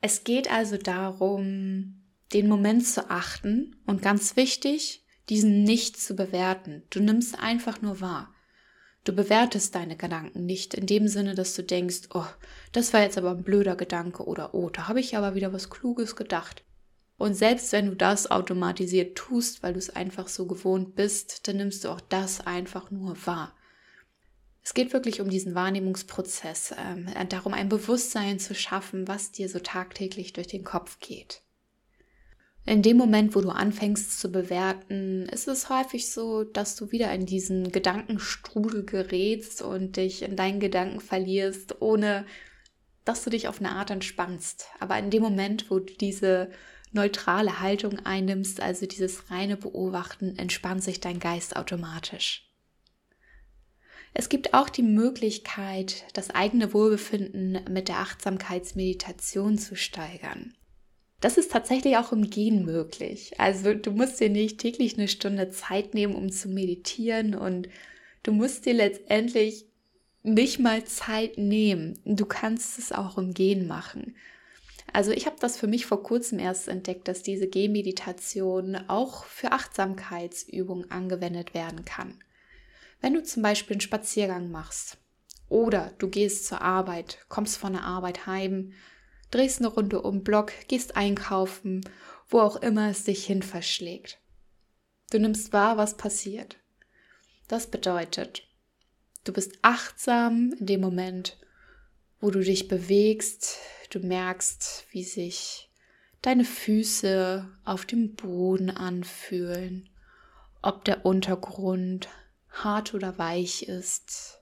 Es 0.00 0.24
geht 0.24 0.50
also 0.50 0.76
darum, 0.76 2.02
den 2.32 2.48
Moment 2.48 2.86
zu 2.86 3.10
achten 3.10 3.76
und 3.86 4.02
ganz 4.02 4.36
wichtig, 4.36 5.04
diesen 5.28 5.62
nicht 5.62 5.98
zu 5.98 6.14
bewerten. 6.14 6.82
Du 6.90 7.00
nimmst 7.00 7.38
einfach 7.38 7.80
nur 7.80 8.00
wahr. 8.00 8.34
Du 9.04 9.12
bewertest 9.12 9.74
deine 9.74 9.96
Gedanken 9.96 10.46
nicht 10.46 10.74
in 10.74 10.86
dem 10.86 11.08
Sinne, 11.08 11.34
dass 11.34 11.54
du 11.54 11.62
denkst, 11.62 12.08
oh, 12.14 12.26
das 12.72 12.92
war 12.92 13.02
jetzt 13.02 13.18
aber 13.18 13.32
ein 13.32 13.42
blöder 13.42 13.76
Gedanke 13.76 14.24
oder 14.24 14.54
oh, 14.54 14.70
da 14.70 14.88
habe 14.88 15.00
ich 15.00 15.16
aber 15.16 15.34
wieder 15.34 15.52
was 15.52 15.68
Kluges 15.68 16.16
gedacht. 16.16 16.64
Und 17.16 17.34
selbst 17.34 17.72
wenn 17.72 17.86
du 17.86 17.96
das 17.96 18.30
automatisiert 18.30 19.16
tust, 19.16 19.62
weil 19.62 19.72
du 19.72 19.78
es 19.78 19.90
einfach 19.90 20.28
so 20.28 20.46
gewohnt 20.46 20.96
bist, 20.96 21.46
dann 21.46 21.58
nimmst 21.58 21.84
du 21.84 21.90
auch 21.90 22.00
das 22.00 22.46
einfach 22.46 22.90
nur 22.90 23.16
wahr. 23.26 23.54
Es 24.62 24.74
geht 24.74 24.92
wirklich 24.92 25.20
um 25.20 25.28
diesen 25.28 25.54
Wahrnehmungsprozess, 25.54 26.72
äh, 26.72 27.26
darum 27.26 27.52
ein 27.52 27.68
Bewusstsein 27.68 28.38
zu 28.38 28.54
schaffen, 28.54 29.06
was 29.06 29.30
dir 29.30 29.48
so 29.48 29.58
tagtäglich 29.58 30.32
durch 30.32 30.46
den 30.46 30.64
Kopf 30.64 30.98
geht. 31.00 31.42
In 32.66 32.80
dem 32.80 32.96
Moment, 32.96 33.34
wo 33.34 33.42
du 33.42 33.50
anfängst 33.50 34.18
zu 34.18 34.32
bewerten, 34.32 35.26
ist 35.26 35.48
es 35.48 35.68
häufig 35.68 36.10
so, 36.10 36.44
dass 36.44 36.76
du 36.76 36.92
wieder 36.92 37.12
in 37.12 37.26
diesen 37.26 37.70
Gedankenstrudel 37.72 38.86
gerätst 38.86 39.60
und 39.60 39.98
dich 39.98 40.22
in 40.22 40.34
deinen 40.34 40.60
Gedanken 40.60 41.00
verlierst, 41.00 41.82
ohne 41.82 42.24
dass 43.04 43.22
du 43.22 43.28
dich 43.28 43.48
auf 43.48 43.60
eine 43.60 43.72
Art 43.72 43.90
entspannst. 43.90 44.68
Aber 44.80 44.98
in 44.98 45.10
dem 45.10 45.22
Moment, 45.22 45.70
wo 45.70 45.78
du 45.78 45.92
diese 45.92 46.48
neutrale 46.94 47.60
Haltung 47.60 47.98
einnimmst, 48.04 48.60
also 48.60 48.86
dieses 48.86 49.30
reine 49.30 49.56
Beobachten, 49.56 50.38
entspannt 50.38 50.82
sich 50.82 51.00
dein 51.00 51.18
Geist 51.18 51.56
automatisch. 51.56 52.50
Es 54.16 54.28
gibt 54.28 54.54
auch 54.54 54.68
die 54.68 54.84
Möglichkeit, 54.84 56.04
das 56.12 56.30
eigene 56.30 56.72
Wohlbefinden 56.72 57.58
mit 57.68 57.88
der 57.88 57.98
Achtsamkeitsmeditation 57.98 59.58
zu 59.58 59.74
steigern. 59.74 60.54
Das 61.20 61.36
ist 61.36 61.50
tatsächlich 61.50 61.96
auch 61.96 62.12
im 62.12 62.30
Gehen 62.30 62.64
möglich. 62.64 63.40
Also 63.40 63.74
du 63.74 63.90
musst 63.90 64.20
dir 64.20 64.28
nicht 64.28 64.58
täglich 64.58 64.96
eine 64.96 65.08
Stunde 65.08 65.50
Zeit 65.50 65.94
nehmen, 65.94 66.14
um 66.14 66.30
zu 66.30 66.48
meditieren 66.48 67.34
und 67.34 67.68
du 68.22 68.32
musst 68.32 68.66
dir 68.66 68.74
letztendlich 68.74 69.66
nicht 70.22 70.60
mal 70.60 70.84
Zeit 70.84 71.36
nehmen. 71.38 71.98
Du 72.04 72.24
kannst 72.24 72.78
es 72.78 72.92
auch 72.92 73.18
im 73.18 73.34
Gehen 73.34 73.66
machen. 73.66 74.16
Also 74.94 75.10
ich 75.10 75.26
habe 75.26 75.34
das 75.40 75.56
für 75.56 75.66
mich 75.66 75.86
vor 75.86 76.04
kurzem 76.04 76.38
erst 76.38 76.68
entdeckt, 76.68 77.08
dass 77.08 77.24
diese 77.24 77.48
Gehmeditation 77.48 78.76
auch 78.86 79.24
für 79.24 79.50
Achtsamkeitsübungen 79.50 80.88
angewendet 80.92 81.52
werden 81.52 81.84
kann. 81.84 82.22
Wenn 83.00 83.12
du 83.12 83.24
zum 83.24 83.42
Beispiel 83.42 83.74
einen 83.74 83.80
Spaziergang 83.80 84.52
machst 84.52 84.98
oder 85.48 85.92
du 85.98 86.08
gehst 86.08 86.46
zur 86.46 86.62
Arbeit, 86.62 87.18
kommst 87.28 87.56
von 87.56 87.72
der 87.72 87.82
Arbeit 87.82 88.26
heim, 88.28 88.72
drehst 89.32 89.58
eine 89.58 89.66
Runde 89.66 90.00
um 90.00 90.22
Block, 90.22 90.52
gehst 90.68 90.96
einkaufen, 90.96 91.80
wo 92.28 92.38
auch 92.38 92.54
immer 92.54 92.88
es 92.88 93.02
dich 93.02 93.26
hin 93.26 93.42
verschlägt. 93.42 94.20
Du 95.10 95.18
nimmst 95.18 95.52
wahr, 95.52 95.76
was 95.76 95.96
passiert. 95.96 96.56
Das 97.48 97.66
bedeutet, 97.66 98.48
du 99.24 99.32
bist 99.32 99.58
achtsam 99.62 100.54
in 100.60 100.66
dem 100.66 100.80
Moment, 100.80 101.36
wo 102.20 102.30
du 102.30 102.38
dich 102.38 102.68
bewegst, 102.68 103.58
du 103.94 104.00
merkst, 104.00 104.86
wie 104.90 105.04
sich 105.04 105.70
deine 106.22 106.44
Füße 106.44 107.48
auf 107.64 107.86
dem 107.86 108.14
Boden 108.14 108.70
anfühlen, 108.70 109.88
ob 110.62 110.84
der 110.84 111.04
Untergrund 111.04 112.08
hart 112.50 112.94
oder 112.94 113.18
weich 113.18 113.64
ist, 113.64 114.40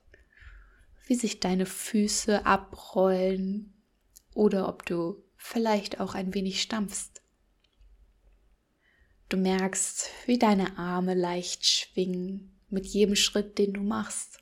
wie 1.05 1.15
sich 1.15 1.39
deine 1.39 1.65
Füße 1.65 2.45
abrollen 2.45 3.73
oder 4.33 4.67
ob 4.67 4.85
du 4.85 5.23
vielleicht 5.35 5.99
auch 5.99 6.15
ein 6.15 6.33
wenig 6.33 6.61
stampfst. 6.61 7.21
Du 9.29 9.37
merkst, 9.37 10.09
wie 10.25 10.37
deine 10.37 10.77
Arme 10.77 11.15
leicht 11.15 11.65
schwingen 11.65 12.59
mit 12.69 12.85
jedem 12.85 13.15
Schritt, 13.15 13.57
den 13.57 13.73
du 13.73 13.81
machst. 13.81 14.39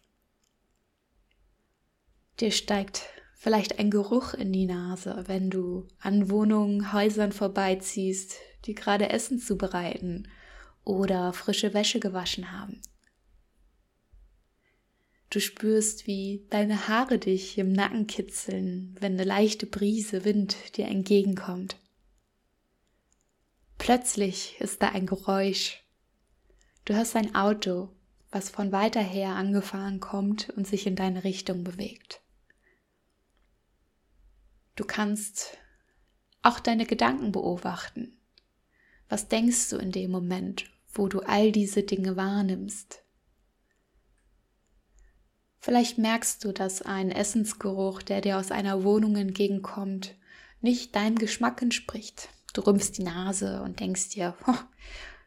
Dir 2.39 2.51
steigt 2.51 3.03
vielleicht 3.41 3.79
ein 3.79 3.89
Geruch 3.89 4.35
in 4.35 4.53
die 4.53 4.67
Nase, 4.67 5.23
wenn 5.25 5.49
du 5.49 5.87
an 5.99 6.29
Wohnungen, 6.29 6.93
Häusern 6.93 7.31
vorbeiziehst, 7.31 8.35
die 8.65 8.75
gerade 8.75 9.09
Essen 9.09 9.39
zubereiten 9.39 10.27
oder 10.83 11.33
frische 11.33 11.73
Wäsche 11.73 11.99
gewaschen 11.99 12.51
haben. 12.51 12.83
Du 15.31 15.39
spürst, 15.39 16.05
wie 16.05 16.45
deine 16.51 16.87
Haare 16.87 17.17
dich 17.17 17.57
im 17.57 17.73
Nacken 17.73 18.05
kitzeln, 18.05 18.95
wenn 18.99 19.13
eine 19.13 19.23
leichte 19.23 19.65
Brise 19.65 20.23
Wind 20.23 20.77
dir 20.77 20.85
entgegenkommt. 20.85 21.77
Plötzlich 23.79 24.57
ist 24.59 24.83
da 24.83 24.89
ein 24.89 25.07
Geräusch. 25.07 25.81
Du 26.85 26.93
hörst 26.93 27.15
ein 27.15 27.33
Auto, 27.33 27.89
was 28.29 28.51
von 28.51 28.71
weiter 28.71 29.01
her 29.01 29.29
angefahren 29.29 29.99
kommt 29.99 30.51
und 30.51 30.67
sich 30.67 30.85
in 30.85 30.95
deine 30.95 31.23
Richtung 31.23 31.63
bewegt. 31.63 32.20
Du 34.75 34.85
kannst 34.85 35.57
auch 36.41 36.59
deine 36.59 36.85
Gedanken 36.85 37.31
beobachten. 37.31 38.17
Was 39.09 39.27
denkst 39.27 39.69
du 39.69 39.77
in 39.77 39.91
dem 39.91 40.11
Moment, 40.11 40.65
wo 40.93 41.07
du 41.07 41.19
all 41.19 41.51
diese 41.51 41.83
Dinge 41.83 42.15
wahrnimmst? 42.15 43.03
Vielleicht 45.59 45.97
merkst 45.97 46.43
du, 46.43 46.51
dass 46.51 46.81
ein 46.81 47.11
Essensgeruch, 47.11 48.01
der 48.01 48.21
dir 48.21 48.39
aus 48.39 48.51
einer 48.51 48.83
Wohnung 48.83 49.15
entgegenkommt, 49.15 50.15
nicht 50.59 50.95
deinem 50.95 51.17
Geschmack 51.17 51.61
entspricht. 51.61 52.29
Du 52.53 52.61
rümpfst 52.61 52.93
die 52.97 53.03
Nase 53.03 53.61
und 53.61 53.79
denkst 53.79 54.09
dir, 54.09 54.35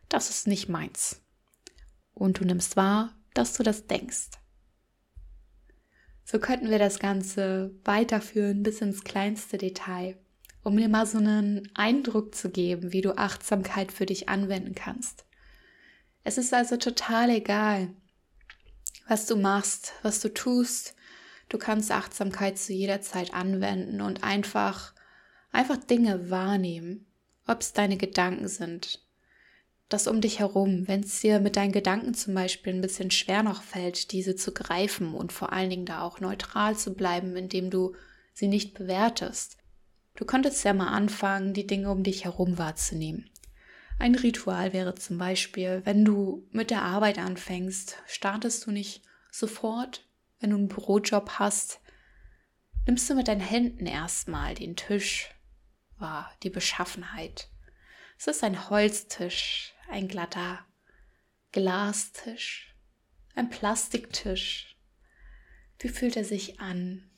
das 0.09 0.31
ist 0.31 0.47
nicht 0.47 0.69
meins. 0.69 1.21
Und 2.15 2.41
du 2.41 2.45
nimmst 2.45 2.77
wahr, 2.77 3.15
dass 3.33 3.57
du 3.57 3.63
das 3.63 3.87
denkst. 3.87 4.31
So 6.25 6.39
könnten 6.39 6.71
wir 6.71 6.79
das 6.79 6.99
Ganze 6.99 7.75
weiterführen 7.85 8.63
bis 8.63 8.81
ins 8.81 9.05
kleinste 9.05 9.59
Detail, 9.59 10.17
um 10.63 10.77
dir 10.77 10.89
mal 10.89 11.07
so 11.07 11.19
einen 11.19 11.71
Eindruck 11.75 12.35
zu 12.35 12.51
geben, 12.51 12.93
wie 12.93 13.03
du 13.03 13.17
Achtsamkeit 13.19 13.93
für 13.93 14.07
dich 14.07 14.29
anwenden 14.29 14.75
kannst. 14.75 15.27
Es 16.25 16.39
ist 16.39 16.55
also 16.55 16.79
total 16.79 17.29
egal, 17.29 17.91
was 19.07 19.27
du 19.27 19.37
machst, 19.37 19.93
was 20.03 20.21
du 20.21 20.33
tust. 20.33 20.97
Du 21.51 21.59
kannst 21.59 21.93
Achtsamkeit 21.93 22.59
zu 22.59 22.73
jeder 22.73 23.03
Zeit 23.03 23.35
anwenden 23.35 24.01
und 24.01 24.25
einfach, 24.25 24.95
einfach 25.53 25.77
Dinge 25.77 26.31
wahrnehmen, 26.31 27.07
ob 27.47 27.61
es 27.61 27.75
deine 27.75 27.99
Gedanken 27.99 28.49
sind, 28.49 29.04
das 29.89 30.07
um 30.07 30.21
dich 30.21 30.39
herum, 30.39 30.89
wenn 30.89 31.01
es 31.01 31.21
dir 31.21 31.41
mit 31.41 31.57
deinen 31.57 31.73
Gedanken 31.73 32.15
zum 32.15 32.35
Beispiel 32.35 32.73
ein 32.73 32.81
bisschen 32.81 33.11
schwer 33.11 33.43
noch 33.43 33.63
fällt, 33.63 34.13
diese 34.13 34.35
zu 34.35 34.53
greifen 34.53 35.15
und 35.15 35.33
vor 35.33 35.53
allen 35.53 35.71
Dingen 35.71 35.87
da 35.87 36.03
auch 36.03 36.21
neutral 36.21 36.77
zu 36.77 36.95
bleiben, 36.95 37.37
indem 37.37 37.71
du 37.71 37.95
sie 38.33 38.49
nicht 38.49 38.75
bewertest. 38.75 39.59
Du 40.17 40.25
könntest 40.25 40.65
ja 40.65 40.73
mal 40.73 40.89
anfangen, 40.89 41.55
die 41.55 41.67
Dinge 41.67 41.91
um 41.91 42.03
dich 42.03 42.25
herum 42.25 42.59
wahrzunehmen. 42.59 43.31
Ein 43.99 44.15
Ritual 44.15 44.73
wäre 44.73 44.95
zum 44.95 45.19
Beispiel, 45.19 45.83
wenn 45.85 46.05
du 46.05 46.49
mit 46.51 46.71
der 46.71 46.83
Arbeit 46.83 47.19
anfängst, 47.19 47.97
startest 48.07 48.67
du 48.67 48.71
nicht 48.71 49.03
sofort, 49.31 50.09
wenn 50.41 50.51
du 50.51 50.57
einen 50.57 50.69
Bürojob 50.69 51.39
hast, 51.39 51.81
nimmst 52.87 53.09
du 53.09 53.15
mit 53.15 53.29
deinen 53.29 53.41
Händen 53.41 53.87
erstmal 53.87 54.55
den 54.55 54.77
Tisch 54.77 55.31
wahr, 55.99 56.33
die 56.43 56.51
Beschaffenheit. 56.51 57.49
Es 58.19 58.27
ist 58.27 58.45
ein 58.45 58.69
Holztisch, 58.69 59.74
ein 59.89 60.09
glatter 60.09 60.65
Glastisch, 61.53 62.75
ein 63.35 63.49
Plastiktisch. 63.51 64.77
Wie 65.79 65.89
fühlt 65.89 66.17
er 66.17 66.25
sich 66.25 66.61
an? 66.61 67.11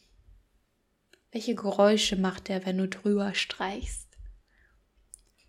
Welche 1.33 1.55
Geräusche 1.55 2.17
macht 2.17 2.51
er, 2.51 2.67
wenn 2.67 2.79
du 2.79 2.89
drüber 2.89 3.35
streichst? 3.35 4.07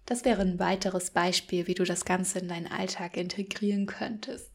Das 0.06 0.24
wäre 0.24 0.42
ein 0.42 0.58
weiteres 0.58 1.12
Beispiel, 1.12 1.68
wie 1.68 1.74
du 1.74 1.84
das 1.84 2.06
Ganze 2.06 2.40
in 2.40 2.48
deinen 2.48 2.68
Alltag 2.68 3.18
integrieren 3.18 3.88
könntest. 3.88 4.52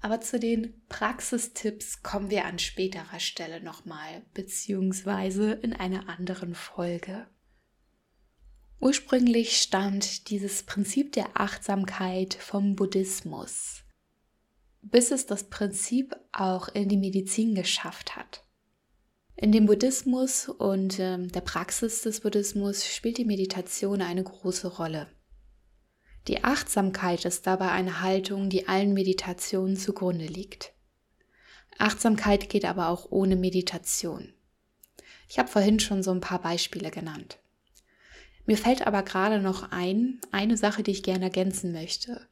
Aber 0.00 0.22
zu 0.22 0.40
den 0.40 0.82
Praxistipps 0.88 2.02
kommen 2.02 2.30
wir 2.30 2.46
an 2.46 2.58
späterer 2.58 3.20
Stelle 3.20 3.60
nochmal, 3.60 4.22
beziehungsweise 4.32 5.52
in 5.52 5.74
einer 5.74 6.08
anderen 6.08 6.54
Folge. 6.54 7.26
Ursprünglich 8.80 9.60
stammt 9.60 10.30
dieses 10.30 10.62
Prinzip 10.62 11.12
der 11.12 11.28
Achtsamkeit 11.34 12.32
vom 12.32 12.76
Buddhismus, 12.76 13.84
bis 14.80 15.10
es 15.10 15.26
das 15.26 15.44
Prinzip 15.44 16.16
auch 16.32 16.68
in 16.68 16.88
die 16.88 16.96
Medizin 16.96 17.54
geschafft 17.54 18.16
hat. 18.16 18.42
In 19.36 19.52
dem 19.52 19.66
Buddhismus 19.66 20.48
und 20.48 20.98
äh, 20.98 21.18
der 21.26 21.42
Praxis 21.42 22.02
des 22.02 22.20
Buddhismus 22.20 22.86
spielt 22.86 23.18
die 23.18 23.26
Meditation 23.26 24.00
eine 24.00 24.24
große 24.24 24.68
Rolle. 24.68 25.08
Die 26.26 26.44
Achtsamkeit 26.44 27.26
ist 27.26 27.46
dabei 27.46 27.70
eine 27.70 28.00
Haltung, 28.00 28.48
die 28.48 28.66
allen 28.66 28.94
Meditationen 28.94 29.76
zugrunde 29.76 30.26
liegt. 30.26 30.72
Achtsamkeit 31.78 32.48
geht 32.48 32.64
aber 32.64 32.88
auch 32.88 33.10
ohne 33.10 33.36
Meditation. 33.36 34.32
Ich 35.28 35.38
habe 35.38 35.48
vorhin 35.48 35.80
schon 35.80 36.02
so 36.02 36.10
ein 36.10 36.20
paar 36.20 36.40
Beispiele 36.40 36.90
genannt. 36.90 37.39
Mir 38.46 38.56
fällt 38.56 38.86
aber 38.86 39.02
gerade 39.02 39.40
noch 39.40 39.70
ein, 39.70 40.20
eine 40.32 40.56
Sache, 40.56 40.82
die 40.82 40.90
ich 40.90 41.02
gerne 41.02 41.24
ergänzen 41.24 41.72
möchte. 41.72 42.26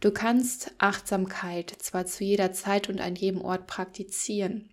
Du 0.00 0.12
kannst 0.12 0.72
Achtsamkeit 0.78 1.74
zwar 1.78 2.06
zu 2.06 2.22
jeder 2.22 2.52
Zeit 2.52 2.88
und 2.88 3.00
an 3.00 3.16
jedem 3.16 3.40
Ort 3.40 3.66
praktizieren, 3.66 4.70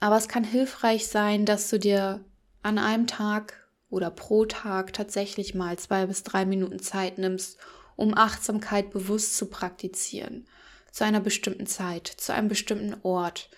aber 0.00 0.16
es 0.16 0.28
kann 0.28 0.44
hilfreich 0.44 1.06
sein, 1.06 1.44
dass 1.44 1.68
du 1.68 1.78
dir 1.78 2.24
an 2.62 2.78
einem 2.78 3.06
Tag 3.06 3.68
oder 3.90 4.10
pro 4.10 4.46
Tag 4.46 4.92
tatsächlich 4.92 5.54
mal 5.54 5.78
zwei 5.78 6.06
bis 6.06 6.22
drei 6.22 6.46
Minuten 6.46 6.80
Zeit 6.80 7.18
nimmst, 7.18 7.58
um 7.96 8.16
Achtsamkeit 8.16 8.90
bewusst 8.90 9.36
zu 9.36 9.46
praktizieren, 9.46 10.46
zu 10.90 11.04
einer 11.04 11.20
bestimmten 11.20 11.66
Zeit, 11.66 12.08
zu 12.08 12.32
einem 12.32 12.48
bestimmten 12.48 12.96
Ort, 13.02 13.50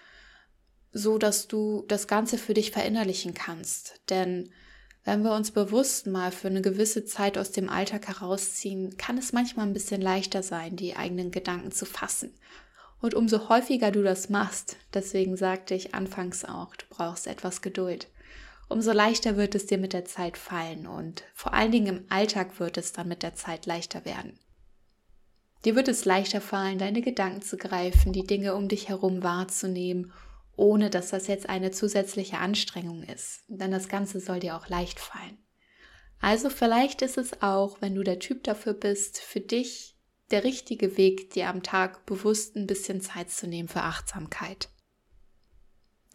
so 0.91 1.17
dass 1.17 1.49
du 1.49 1.85
das 1.87 2.09
Ganze 2.09 2.39
für 2.39 2.55
dich 2.55 2.73
verinnerlichen 2.73 3.35
kannst. 3.35 4.01
Denn 4.11 4.53
wenn 5.05 5.25
wir 5.25 5.33
uns 5.33 5.51
bewusst 5.51 6.07
mal 6.07 6.31
für 6.31 6.49
eine 6.49 6.63
gewisse 6.63 7.05
Zeit 7.05 7.37
aus 7.37 7.51
dem 7.51 7.69
Alltag 7.69 8.07
herausziehen, 8.07 8.97
kann 8.97 9.19
es 9.19 9.33
manchmal 9.33 9.67
ein 9.67 9.73
bisschen 9.73 10.01
leichter 10.01 10.43
sein, 10.43 10.77
die 10.77 10.97
eigenen 10.97 11.33
Gedanken 11.33 11.73
zu 11.73 11.87
fassen. 11.87 12.33
Und 13.01 13.15
umso 13.15 13.49
häufiger 13.49 13.91
du 13.91 14.05
das 14.05 14.29
machst, 14.29 14.77
deswegen 14.95 15.37
sagte 15.37 15.75
ich 15.75 15.93
anfangs 15.93 16.45
auch, 16.45 16.77
du 16.77 16.87
brauchst 16.89 17.27
etwas 17.27 17.61
Geduld, 17.61 18.07
umso 18.69 18.93
leichter 18.93 19.37
wird 19.37 19.57
es 19.57 19.67
dir 19.67 19.79
mit 19.79 19.93
der 19.93 20.05
Zeit 20.05 20.39
fallen 20.39 20.87
und 20.87 21.25
vor 21.35 21.53
allen 21.53 21.73
Dingen 21.73 21.97
im 21.97 22.05
Alltag 22.09 22.61
wird 22.61 22.79
es 22.79 22.93
dann 22.93 23.09
mit 23.09 23.25
der 23.25 23.35
Zeit 23.35 23.67
leichter 23.67 24.05
werden. 24.05 24.39
Dir 25.65 25.75
wird 25.75 25.89
es 25.89 26.05
leichter 26.05 26.41
fallen, 26.41 26.79
deine 26.79 27.03
Gedanken 27.03 27.43
zu 27.43 27.57
greifen, 27.57 28.13
die 28.13 28.25
Dinge 28.25 28.55
um 28.55 28.69
dich 28.69 28.89
herum 28.89 29.25
wahrzunehmen 29.25 30.13
ohne 30.57 30.91
dass 30.91 31.11
das 31.11 31.27
jetzt 31.27 31.49
eine 31.49 31.71
zusätzliche 31.71 32.39
Anstrengung 32.39 33.03
ist. 33.03 33.43
Denn 33.49 33.71
das 33.71 33.89
Ganze 33.89 34.21
soll 34.21 34.41
dir 34.41 34.57
auch 34.57 34.69
leicht 34.69 35.01
fallen. 35.01 35.39
Also 36.21 36.51
vielleicht 36.51 37.03
ist 37.03 37.19
es 37.19 37.43
auch, 37.43 37.81
wenn 37.81 37.95
du 37.95 38.03
der 38.05 38.19
Typ 38.21 38.45
dafür 38.45 38.75
bist, 38.75 39.19
für 39.19 39.41
dich 39.41 39.97
der 40.31 40.45
richtige 40.45 40.97
Weg, 40.97 41.31
dir 41.31 41.49
am 41.49 41.63
Tag 41.63 42.07
bewusst 42.07 42.57
ein 42.57 42.67
bisschen 42.67 43.01
Zeit 43.01 43.31
zu 43.31 43.47
nehmen 43.47 43.69
für 43.69 43.83
Achtsamkeit. 43.83 44.69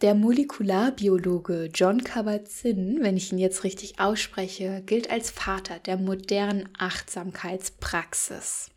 Der 0.00 0.14
Molekularbiologe 0.14 1.70
John 1.74 2.04
Kabat-Zinn, 2.04 2.98
wenn 3.00 3.16
ich 3.16 3.32
ihn 3.32 3.38
jetzt 3.38 3.64
richtig 3.64 3.98
ausspreche, 3.98 4.82
gilt 4.86 5.10
als 5.10 5.30
Vater 5.30 5.80
der 5.80 5.96
modernen 5.96 6.68
Achtsamkeitspraxis. 6.78 8.70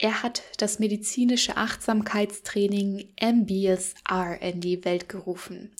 Er 0.00 0.22
hat 0.22 0.42
das 0.58 0.78
medizinische 0.78 1.56
Achtsamkeitstraining 1.56 3.12
MBSR 3.20 4.40
in 4.40 4.60
die 4.60 4.84
Welt 4.84 5.08
gerufen. 5.08 5.74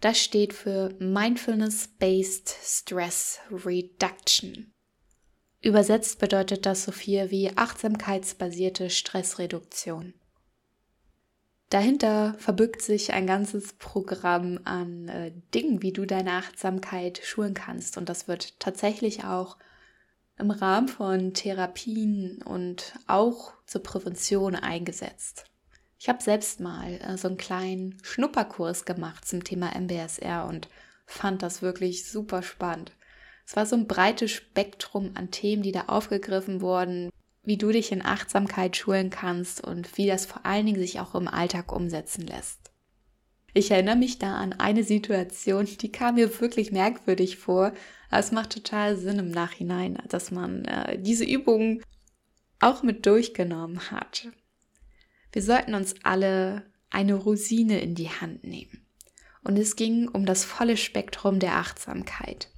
Das 0.00 0.20
steht 0.20 0.52
für 0.52 0.94
Mindfulness-Based 1.00 2.54
Stress 2.62 3.40
Reduction. 3.50 4.72
Übersetzt 5.60 6.20
bedeutet 6.20 6.66
das 6.66 6.84
so 6.84 6.92
viel 6.92 7.32
wie 7.32 7.56
achtsamkeitsbasierte 7.56 8.90
Stressreduktion. 8.90 10.14
Dahinter 11.70 12.36
verbirgt 12.38 12.82
sich 12.82 13.12
ein 13.12 13.26
ganzes 13.26 13.72
Programm 13.72 14.60
an 14.64 15.08
äh, 15.08 15.32
Dingen, 15.52 15.82
wie 15.82 15.92
du 15.92 16.04
deine 16.04 16.32
Achtsamkeit 16.32 17.20
schulen 17.24 17.54
kannst. 17.54 17.96
Und 17.96 18.08
das 18.08 18.28
wird 18.28 18.60
tatsächlich 18.60 19.24
auch 19.24 19.56
im 20.38 20.50
Rahmen 20.50 20.88
von 20.88 21.32
Therapien 21.34 22.42
und 22.42 22.94
auch 23.06 23.52
zur 23.66 23.82
Prävention 23.82 24.54
eingesetzt. 24.54 25.44
Ich 25.98 26.08
habe 26.08 26.22
selbst 26.22 26.60
mal 26.60 27.00
äh, 27.00 27.16
so 27.16 27.28
einen 27.28 27.36
kleinen 27.36 27.98
Schnupperkurs 28.02 28.84
gemacht 28.84 29.26
zum 29.26 29.44
Thema 29.44 29.70
MBSR 29.74 30.46
und 30.46 30.68
fand 31.06 31.42
das 31.42 31.62
wirklich 31.62 32.10
super 32.10 32.42
spannend. 32.42 32.92
Es 33.46 33.56
war 33.56 33.66
so 33.66 33.76
ein 33.76 33.86
breites 33.86 34.30
Spektrum 34.30 35.12
an 35.14 35.30
Themen, 35.30 35.62
die 35.62 35.72
da 35.72 35.84
aufgegriffen 35.86 36.60
wurden, 36.60 37.10
wie 37.42 37.58
du 37.58 37.70
dich 37.70 37.92
in 37.92 38.04
Achtsamkeit 38.04 38.76
schulen 38.76 39.10
kannst 39.10 39.62
und 39.62 39.96
wie 39.98 40.06
das 40.06 40.26
vor 40.26 40.44
allen 40.46 40.66
Dingen 40.66 40.80
sich 40.80 41.00
auch 41.00 41.14
im 41.14 41.28
Alltag 41.28 41.72
umsetzen 41.72 42.26
lässt. 42.26 42.63
Ich 43.56 43.70
erinnere 43.70 43.96
mich 43.96 44.18
da 44.18 44.34
an 44.34 44.52
eine 44.52 44.82
Situation, 44.82 45.64
die 45.64 45.92
kam 45.92 46.16
mir 46.16 46.40
wirklich 46.40 46.72
merkwürdig 46.72 47.36
vor, 47.36 47.72
es 48.10 48.32
macht 48.32 48.50
total 48.50 48.96
Sinn 48.96 49.20
im 49.20 49.30
Nachhinein, 49.30 50.02
dass 50.08 50.32
man 50.32 50.64
äh, 50.64 51.00
diese 51.00 51.24
Übungen 51.24 51.82
auch 52.58 52.82
mit 52.82 53.06
durchgenommen 53.06 53.92
hat. 53.92 54.28
Wir 55.32 55.42
sollten 55.42 55.74
uns 55.74 55.94
alle 56.02 56.64
eine 56.90 57.14
Rosine 57.14 57.80
in 57.80 57.94
die 57.94 58.10
Hand 58.10 58.44
nehmen. 58.44 58.86
Und 59.44 59.58
es 59.58 59.76
ging 59.76 60.08
um 60.08 60.26
das 60.26 60.44
volle 60.44 60.76
Spektrum 60.76 61.38
der 61.38 61.56
Achtsamkeit. 61.56 62.48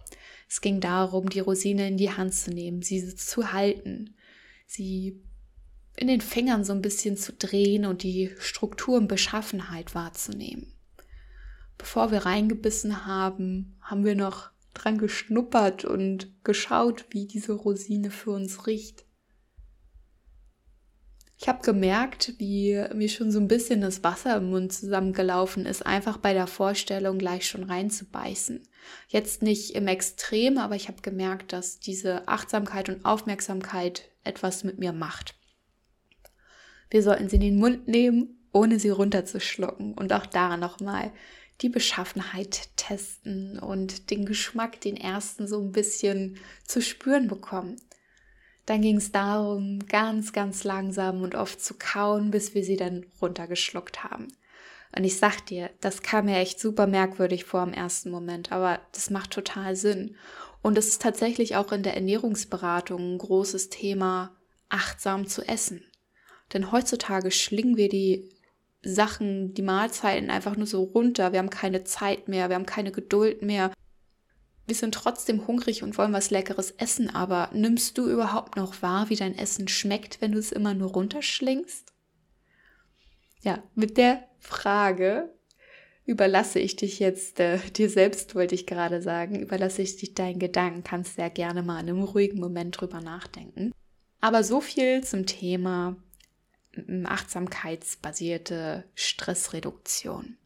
Es 0.48 0.60
ging 0.60 0.80
darum, 0.80 1.28
die 1.28 1.40
Rosine 1.40 1.88
in 1.88 1.96
die 1.96 2.12
Hand 2.12 2.34
zu 2.34 2.50
nehmen, 2.50 2.82
sie 2.82 3.14
zu 3.16 3.52
halten, 3.52 4.14
sie 4.66 5.20
in 5.96 6.08
den 6.08 6.20
Fingern 6.20 6.64
so 6.64 6.72
ein 6.72 6.82
bisschen 6.82 7.16
zu 7.16 7.32
drehen 7.32 7.84
und 7.84 8.02
die 8.02 8.30
Struktur 8.38 8.96
und 8.96 9.08
Beschaffenheit 9.08 9.94
wahrzunehmen. 9.94 10.75
Bevor 11.78 12.10
wir 12.10 12.26
reingebissen 12.26 13.06
haben, 13.06 13.78
haben 13.80 14.04
wir 14.04 14.14
noch 14.14 14.50
dran 14.74 14.98
geschnuppert 14.98 15.84
und 15.84 16.32
geschaut, 16.44 17.06
wie 17.10 17.26
diese 17.26 17.52
Rosine 17.52 18.10
für 18.10 18.30
uns 18.30 18.66
riecht. 18.66 19.06
Ich 21.38 21.48
habe 21.48 21.62
gemerkt, 21.62 22.34
wie 22.38 22.82
mir 22.94 23.10
schon 23.10 23.30
so 23.30 23.38
ein 23.38 23.48
bisschen 23.48 23.82
das 23.82 24.02
Wasser 24.02 24.36
im 24.38 24.50
Mund 24.50 24.72
zusammengelaufen 24.72 25.66
ist, 25.66 25.84
einfach 25.84 26.16
bei 26.16 26.32
der 26.32 26.46
Vorstellung 26.46 27.18
gleich 27.18 27.46
schon 27.46 27.64
reinzubeißen. 27.64 28.62
Jetzt 29.08 29.42
nicht 29.42 29.74
im 29.74 29.86
Extrem, 29.86 30.56
aber 30.56 30.76
ich 30.76 30.88
habe 30.88 31.02
gemerkt, 31.02 31.52
dass 31.52 31.78
diese 31.78 32.26
Achtsamkeit 32.26 32.88
und 32.88 33.04
Aufmerksamkeit 33.04 34.08
etwas 34.24 34.64
mit 34.64 34.78
mir 34.78 34.92
macht. 34.92 35.34
Wir 36.88 37.02
sollten 37.02 37.28
sie 37.28 37.36
in 37.36 37.42
den 37.42 37.58
Mund 37.58 37.86
nehmen, 37.86 38.48
ohne 38.52 38.80
sie 38.80 38.88
runterzuschlucken 38.88 39.92
und 39.92 40.14
auch 40.14 40.24
da 40.24 40.56
nochmal 40.56 41.12
die 41.62 41.68
Beschaffenheit 41.68 42.68
testen 42.76 43.58
und 43.58 44.10
den 44.10 44.26
Geschmack, 44.26 44.80
den 44.80 44.96
ersten 44.96 45.48
so 45.48 45.60
ein 45.60 45.72
bisschen 45.72 46.38
zu 46.64 46.82
spüren 46.82 47.28
bekommen. 47.28 47.76
Dann 48.66 48.82
ging 48.82 48.96
es 48.96 49.12
darum, 49.12 49.78
ganz, 49.86 50.32
ganz 50.32 50.64
langsam 50.64 51.22
und 51.22 51.34
oft 51.34 51.60
zu 51.60 51.74
kauen, 51.74 52.30
bis 52.30 52.54
wir 52.54 52.64
sie 52.64 52.76
dann 52.76 53.06
runtergeschluckt 53.22 54.04
haben. 54.04 54.28
Und 54.96 55.04
ich 55.04 55.18
sag 55.18 55.46
dir, 55.46 55.70
das 55.80 56.02
kam 56.02 56.26
mir 56.26 56.38
echt 56.38 56.58
super 56.58 56.86
merkwürdig 56.86 57.44
vor 57.44 57.62
im 57.62 57.72
ersten 57.72 58.10
Moment, 58.10 58.50
aber 58.52 58.80
das 58.92 59.10
macht 59.10 59.30
total 59.30 59.76
Sinn. 59.76 60.16
Und 60.62 60.78
es 60.78 60.88
ist 60.88 61.02
tatsächlich 61.02 61.54
auch 61.54 61.70
in 61.70 61.82
der 61.82 61.94
Ernährungsberatung 61.94 63.14
ein 63.14 63.18
großes 63.18 63.68
Thema, 63.68 64.36
achtsam 64.68 65.26
zu 65.26 65.46
essen. 65.46 65.84
Denn 66.52 66.72
heutzutage 66.72 67.30
schlingen 67.30 67.76
wir 67.76 67.88
die 67.88 68.35
Sachen, 68.86 69.54
die 69.54 69.62
Mahlzeiten 69.62 70.30
einfach 70.30 70.56
nur 70.56 70.66
so 70.66 70.82
runter. 70.82 71.32
Wir 71.32 71.40
haben 71.40 71.50
keine 71.50 71.84
Zeit 71.84 72.28
mehr, 72.28 72.48
wir 72.48 72.56
haben 72.56 72.66
keine 72.66 72.92
Geduld 72.92 73.42
mehr 73.42 73.70
wir 74.66 74.74
sind 74.74 74.94
trotzdem 74.94 75.46
hungrig 75.46 75.82
und 75.82 75.96
wollen 75.96 76.12
was 76.12 76.30
Leckeres 76.30 76.72
essen, 76.72 77.14
aber 77.14 77.50
nimmst 77.52 77.96
du 77.98 78.08
überhaupt 78.08 78.56
noch 78.56 78.82
wahr, 78.82 79.08
wie 79.08 79.16
dein 79.16 79.38
Essen 79.38 79.68
schmeckt, 79.68 80.20
wenn 80.20 80.32
du 80.32 80.38
es 80.38 80.52
immer 80.52 80.74
nur 80.74 80.90
runterschlingst? 80.90 81.92
Ja, 83.42 83.62
mit 83.74 83.96
der 83.96 84.24
Frage 84.40 85.32
überlasse 86.04 86.58
ich 86.58 86.74
dich 86.74 86.98
jetzt 86.98 87.38
äh, 87.38 87.58
dir 87.58 87.88
selbst, 87.88 88.34
wollte 88.34 88.56
ich 88.56 88.66
gerade 88.66 89.00
sagen, 89.02 89.40
überlasse 89.40 89.82
ich 89.82 89.96
dich 89.96 90.14
deinen 90.14 90.40
Gedanken, 90.40 90.82
kannst 90.82 91.14
sehr 91.14 91.30
gerne 91.30 91.62
mal 91.62 91.80
in 91.80 91.88
einem 91.88 92.02
ruhigen 92.02 92.40
Moment 92.40 92.80
drüber 92.80 93.00
nachdenken. 93.00 93.72
Aber 94.20 94.42
so 94.42 94.60
viel 94.60 95.04
zum 95.04 95.26
Thema 95.26 95.96
achtsamkeitsbasierte 97.04 98.84
Stressreduktion. 98.94 100.36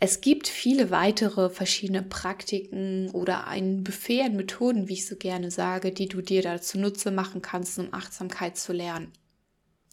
Es 0.00 0.20
gibt 0.20 0.46
viele 0.46 0.90
weitere 0.90 1.50
verschiedene 1.50 2.02
Praktiken 2.02 3.10
oder 3.10 3.48
ein 3.48 3.82
Buffet 3.82 4.22
an 4.22 4.36
Methoden, 4.36 4.88
wie 4.88 4.92
ich 4.92 5.06
so 5.06 5.16
gerne 5.16 5.50
sage, 5.50 5.90
die 5.90 6.06
du 6.06 6.20
dir 6.20 6.40
dazu 6.40 6.78
Nutze 6.78 7.10
machen 7.10 7.42
kannst, 7.42 7.78
um 7.80 7.92
Achtsamkeit 7.92 8.56
zu 8.56 8.72
lernen. 8.72 9.12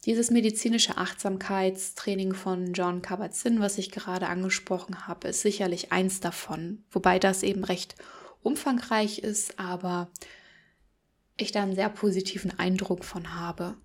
Dieses 0.04 0.30
medizinische 0.30 0.96
Achtsamkeitstraining 0.96 2.34
von 2.34 2.72
John 2.72 3.02
Kabat-Zinn, 3.02 3.58
was 3.58 3.78
ich 3.78 3.90
gerade 3.90 4.28
angesprochen 4.28 5.08
habe, 5.08 5.26
ist 5.28 5.40
sicherlich 5.40 5.90
eins 5.90 6.20
davon, 6.20 6.84
wobei 6.92 7.18
das 7.18 7.42
eben 7.42 7.64
recht 7.64 7.96
umfangreich 8.42 9.18
ist, 9.18 9.58
aber 9.58 10.08
ich 11.36 11.50
da 11.50 11.64
einen 11.64 11.74
sehr 11.74 11.88
positiven 11.88 12.56
Eindruck 12.56 13.04
von 13.04 13.34
habe. 13.34 13.76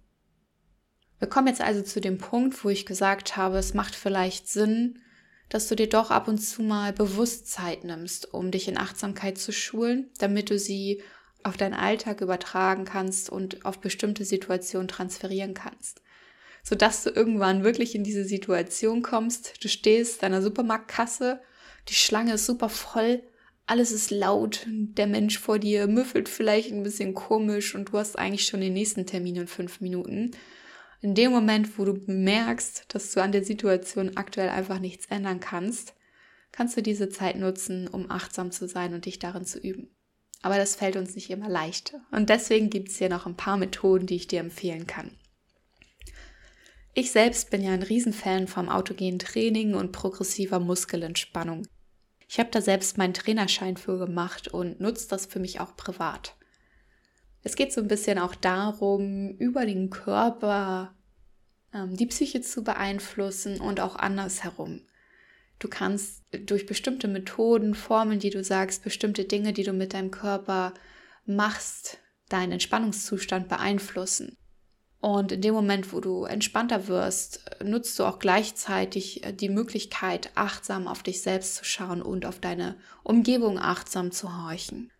Wir 1.21 1.29
kommen 1.29 1.45
jetzt 1.45 1.61
also 1.61 1.83
zu 1.83 2.01
dem 2.01 2.17
Punkt, 2.17 2.65
wo 2.65 2.69
ich 2.69 2.87
gesagt 2.87 3.37
habe, 3.37 3.59
es 3.59 3.75
macht 3.75 3.93
vielleicht 3.93 4.47
Sinn, 4.47 5.03
dass 5.49 5.67
du 5.67 5.75
dir 5.75 5.87
doch 5.87 6.09
ab 6.09 6.27
und 6.27 6.39
zu 6.39 6.63
mal 6.63 6.93
bewusst 6.93 7.47
Zeit 7.47 7.83
nimmst, 7.83 8.33
um 8.33 8.49
dich 8.49 8.67
in 8.67 8.75
Achtsamkeit 8.75 9.37
zu 9.37 9.51
schulen, 9.51 10.09
damit 10.17 10.49
du 10.49 10.57
sie 10.57 11.03
auf 11.43 11.57
deinen 11.57 11.75
Alltag 11.75 12.21
übertragen 12.21 12.85
kannst 12.85 13.29
und 13.29 13.65
auf 13.65 13.79
bestimmte 13.79 14.25
Situationen 14.25 14.87
transferieren 14.87 15.53
kannst. 15.53 16.01
Sodass 16.63 17.03
du 17.03 17.11
irgendwann 17.11 17.63
wirklich 17.63 17.93
in 17.93 18.03
diese 18.03 18.25
Situation 18.25 19.03
kommst, 19.03 19.63
du 19.63 19.67
stehst 19.67 20.23
deiner 20.23 20.41
Supermarktkasse, 20.41 21.39
die 21.87 21.93
Schlange 21.93 22.33
ist 22.33 22.47
super 22.47 22.69
voll, 22.69 23.21
alles 23.67 23.91
ist 23.91 24.09
laut, 24.09 24.65
der 24.67 25.05
Mensch 25.05 25.37
vor 25.37 25.59
dir 25.59 25.85
müffelt 25.85 26.29
vielleicht 26.29 26.71
ein 26.71 26.81
bisschen 26.81 27.13
komisch 27.13 27.75
und 27.75 27.89
du 27.89 27.99
hast 27.99 28.17
eigentlich 28.17 28.47
schon 28.47 28.61
den 28.61 28.73
nächsten 28.73 29.05
Termin 29.05 29.35
in 29.35 29.47
fünf 29.47 29.81
Minuten 29.81 30.31
in 31.01 31.15
dem 31.15 31.31
Moment, 31.31 31.77
wo 31.77 31.85
du 31.85 31.93
bemerkst, 31.93 32.85
dass 32.89 33.11
du 33.11 33.21
an 33.21 33.31
der 33.31 33.43
Situation 33.43 34.17
aktuell 34.17 34.49
einfach 34.49 34.79
nichts 34.79 35.07
ändern 35.07 35.39
kannst, 35.39 35.95
kannst 36.51 36.77
du 36.77 36.83
diese 36.83 37.09
Zeit 37.09 37.37
nutzen, 37.37 37.87
um 37.87 38.11
achtsam 38.11 38.51
zu 38.51 38.67
sein 38.67 38.93
und 38.93 39.05
dich 39.05 39.17
darin 39.17 39.45
zu 39.45 39.59
üben. 39.59 39.89
Aber 40.43 40.57
das 40.57 40.75
fällt 40.75 40.95
uns 40.95 41.15
nicht 41.15 41.29
immer 41.29 41.49
leicht. 41.49 41.95
Und 42.11 42.29
deswegen 42.29 42.69
gibt 42.69 42.89
es 42.89 42.97
hier 42.97 43.09
noch 43.09 43.25
ein 43.25 43.37
paar 43.37 43.57
Methoden, 43.57 44.05
die 44.07 44.15
ich 44.15 44.27
dir 44.27 44.39
empfehlen 44.39 44.87
kann. 44.87 45.17
Ich 46.93 47.11
selbst 47.11 47.51
bin 47.51 47.63
ja 47.63 47.71
ein 47.71 47.83
Riesenfan 47.83 48.47
vom 48.47 48.67
autogenen 48.67 49.19
Training 49.19 49.75
und 49.75 49.91
progressiver 49.91 50.59
Muskelentspannung. 50.59 51.67
Ich 52.27 52.39
habe 52.39 52.49
da 52.51 52.61
selbst 52.61 52.97
meinen 52.97 53.13
Trainerschein 53.13 53.77
für 53.77 53.97
gemacht 53.97 54.49
und 54.49 54.79
nutze 54.79 55.07
das 55.07 55.25
für 55.25 55.39
mich 55.39 55.59
auch 55.59 55.75
privat. 55.75 56.35
Es 57.43 57.55
geht 57.55 57.73
so 57.73 57.81
ein 57.81 57.87
bisschen 57.87 58.19
auch 58.19 58.35
darum, 58.35 59.35
über 59.37 59.65
den 59.65 59.89
Körper 59.89 60.93
ähm, 61.73 61.95
die 61.95 62.05
Psyche 62.05 62.41
zu 62.41 62.63
beeinflussen 62.63 63.59
und 63.59 63.79
auch 63.79 63.95
andersherum. 63.95 64.81
Du 65.59 65.67
kannst 65.67 66.23
durch 66.31 66.65
bestimmte 66.65 67.07
Methoden, 67.07 67.75
Formeln, 67.75 68.19
die 68.19 68.31
du 68.31 68.43
sagst, 68.43 68.83
bestimmte 68.83 69.25
Dinge, 69.25 69.53
die 69.53 69.63
du 69.63 69.73
mit 69.73 69.93
deinem 69.93 70.11
Körper 70.11 70.73
machst, 71.25 71.99
deinen 72.29 72.53
Entspannungszustand 72.53 73.47
beeinflussen. 73.47 74.37
Und 75.01 75.31
in 75.31 75.41
dem 75.41 75.53
Moment, 75.53 75.93
wo 75.93 75.99
du 75.99 76.25
entspannter 76.25 76.87
wirst, 76.87 77.43
nutzt 77.63 77.97
du 77.97 78.05
auch 78.05 78.19
gleichzeitig 78.19 79.23
die 79.39 79.49
Möglichkeit, 79.49 80.29
achtsam 80.35 80.87
auf 80.87 81.01
dich 81.01 81.21
selbst 81.21 81.55
zu 81.55 81.65
schauen 81.65 82.03
und 82.03 82.25
auf 82.25 82.39
deine 82.39 82.77
Umgebung 83.03 83.57
achtsam 83.57 84.11
zu 84.11 84.45
horchen. 84.45 84.91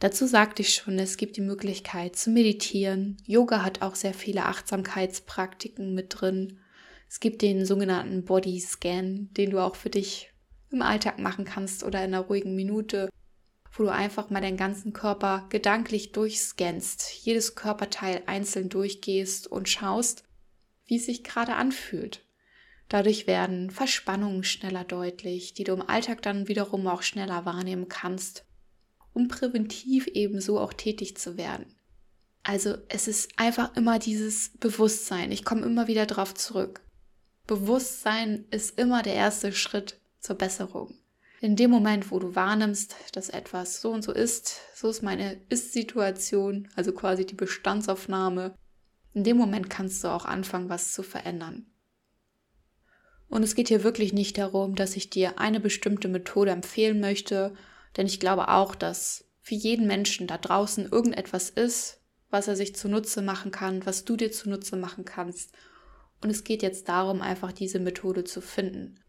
Dazu 0.00 0.26
sagte 0.26 0.62
ich 0.62 0.74
schon, 0.74 0.98
es 0.98 1.18
gibt 1.18 1.36
die 1.36 1.42
Möglichkeit 1.42 2.16
zu 2.16 2.30
meditieren. 2.30 3.18
Yoga 3.26 3.62
hat 3.62 3.82
auch 3.82 3.94
sehr 3.94 4.14
viele 4.14 4.46
Achtsamkeitspraktiken 4.46 5.94
mit 5.94 6.06
drin. 6.20 6.58
Es 7.06 7.20
gibt 7.20 7.42
den 7.42 7.66
sogenannten 7.66 8.24
Body 8.24 8.58
Scan, 8.60 9.28
den 9.36 9.50
du 9.50 9.58
auch 9.58 9.76
für 9.76 9.90
dich 9.90 10.32
im 10.70 10.80
Alltag 10.80 11.18
machen 11.18 11.44
kannst 11.44 11.84
oder 11.84 11.98
in 11.98 12.14
einer 12.14 12.24
ruhigen 12.24 12.56
Minute, 12.56 13.10
wo 13.72 13.82
du 13.82 13.92
einfach 13.92 14.30
mal 14.30 14.40
deinen 14.40 14.56
ganzen 14.56 14.94
Körper 14.94 15.46
gedanklich 15.50 16.12
durchscannst, 16.12 17.26
jedes 17.26 17.54
Körperteil 17.54 18.22
einzeln 18.24 18.70
durchgehst 18.70 19.48
und 19.48 19.68
schaust, 19.68 20.24
wie 20.86 20.96
es 20.96 21.06
sich 21.06 21.24
gerade 21.24 21.56
anfühlt. 21.56 22.24
Dadurch 22.88 23.26
werden 23.26 23.70
Verspannungen 23.70 24.44
schneller 24.44 24.84
deutlich, 24.84 25.52
die 25.52 25.64
du 25.64 25.74
im 25.74 25.82
Alltag 25.82 26.22
dann 26.22 26.48
wiederum 26.48 26.86
auch 26.86 27.02
schneller 27.02 27.44
wahrnehmen 27.44 27.88
kannst 27.88 28.46
um 29.12 29.28
präventiv 29.28 30.06
ebenso 30.06 30.58
auch 30.58 30.72
tätig 30.72 31.16
zu 31.16 31.36
werden. 31.36 31.74
Also 32.42 32.76
es 32.88 33.06
ist 33.06 33.30
einfach 33.36 33.76
immer 33.76 33.98
dieses 33.98 34.50
Bewusstsein. 34.58 35.30
Ich 35.30 35.44
komme 35.44 35.66
immer 35.66 35.88
wieder 35.88 36.06
drauf 36.06 36.34
zurück. 36.34 36.80
Bewusstsein 37.46 38.46
ist 38.50 38.78
immer 38.78 39.02
der 39.02 39.14
erste 39.14 39.52
Schritt 39.52 40.00
zur 40.20 40.36
Besserung. 40.36 40.94
In 41.40 41.56
dem 41.56 41.70
Moment, 41.70 42.10
wo 42.10 42.18
du 42.18 42.34
wahrnimmst, 42.34 42.94
dass 43.12 43.30
etwas 43.30 43.80
so 43.80 43.90
und 43.90 44.02
so 44.02 44.12
ist, 44.12 44.60
so 44.74 44.88
ist 44.88 45.02
meine 45.02 45.40
Ist-Situation, 45.48 46.68
also 46.76 46.92
quasi 46.92 47.24
die 47.24 47.34
Bestandsaufnahme, 47.34 48.54
in 49.14 49.24
dem 49.24 49.36
Moment 49.36 49.70
kannst 49.70 50.04
du 50.04 50.08
auch 50.08 50.26
anfangen, 50.26 50.68
was 50.68 50.92
zu 50.92 51.02
verändern. 51.02 51.66
Und 53.28 53.42
es 53.42 53.54
geht 53.54 53.68
hier 53.68 53.84
wirklich 53.84 54.12
nicht 54.12 54.38
darum, 54.38 54.74
dass 54.74 54.96
ich 54.96 55.08
dir 55.08 55.38
eine 55.38 55.60
bestimmte 55.60 56.08
Methode 56.08 56.50
empfehlen 56.50 57.00
möchte, 57.00 57.54
denn 57.96 58.06
ich 58.06 58.20
glaube 58.20 58.48
auch, 58.48 58.74
dass 58.74 59.24
für 59.40 59.54
jeden 59.54 59.86
Menschen 59.86 60.26
da 60.26 60.38
draußen 60.38 60.90
irgendetwas 60.90 61.50
ist, 61.50 62.00
was 62.30 62.48
er 62.48 62.56
sich 62.56 62.76
zunutze 62.76 63.22
machen 63.22 63.50
kann, 63.50 63.84
was 63.86 64.04
du 64.04 64.16
dir 64.16 64.30
zunutze 64.30 64.76
machen 64.76 65.04
kannst. 65.04 65.52
Und 66.22 66.30
es 66.30 66.44
geht 66.44 66.62
jetzt 66.62 66.88
darum, 66.88 67.22
einfach 67.22 67.52
diese 67.52 67.80
Methode 67.80 68.24
zu 68.24 68.40
finden. 68.40 69.00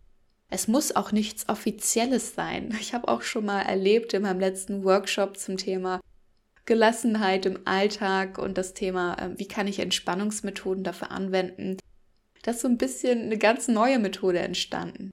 Es 0.49 0.67
muss 0.67 0.95
auch 0.95 1.11
nichts 1.11 1.47
Offizielles 1.47 2.35
sein. 2.35 2.75
Ich 2.81 2.93
habe 2.93 3.07
auch 3.07 3.21
schon 3.21 3.45
mal 3.45 3.61
erlebt 3.61 4.13
in 4.13 4.23
meinem 4.23 4.39
letzten 4.39 4.83
Workshop 4.83 5.37
zum 5.37 5.57
Thema 5.57 6.01
Gelassenheit 6.65 7.45
im 7.45 7.59
Alltag 7.65 8.37
und 8.37 8.57
das 8.57 8.73
Thema, 8.73 9.17
ähm, 9.19 9.37
wie 9.37 9.47
kann 9.47 9.67
ich 9.67 9.79
Entspannungsmethoden 9.79 10.83
dafür 10.83 11.11
anwenden, 11.11 11.77
dass 12.43 12.61
so 12.61 12.67
ein 12.67 12.77
bisschen 12.77 13.23
eine 13.23 13.37
ganz 13.37 13.67
neue 13.67 13.99
Methode 13.99 14.39
entstanden. 14.39 15.11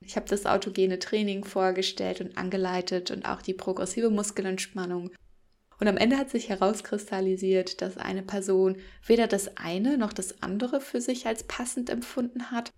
Ich 0.00 0.16
habe 0.16 0.28
das 0.28 0.46
autogene 0.46 0.98
Training 0.98 1.44
vorgestellt 1.44 2.20
und 2.20 2.36
angeleitet 2.36 3.10
und 3.10 3.26
auch 3.26 3.42
die 3.42 3.54
progressive 3.54 4.10
Muskelentspannung. 4.10 5.10
Und 5.78 5.88
am 5.88 5.96
Ende 5.96 6.16
hat 6.16 6.30
sich 6.30 6.48
herauskristallisiert, 6.48 7.82
dass 7.82 7.98
eine 7.98 8.22
Person 8.22 8.76
weder 9.06 9.26
das 9.26 9.56
eine 9.56 9.98
noch 9.98 10.12
das 10.12 10.42
andere 10.42 10.80
für 10.80 11.00
sich 11.00 11.26
als 11.26 11.44
passend 11.44 11.90
empfunden 11.90 12.50
hat, 12.50 12.72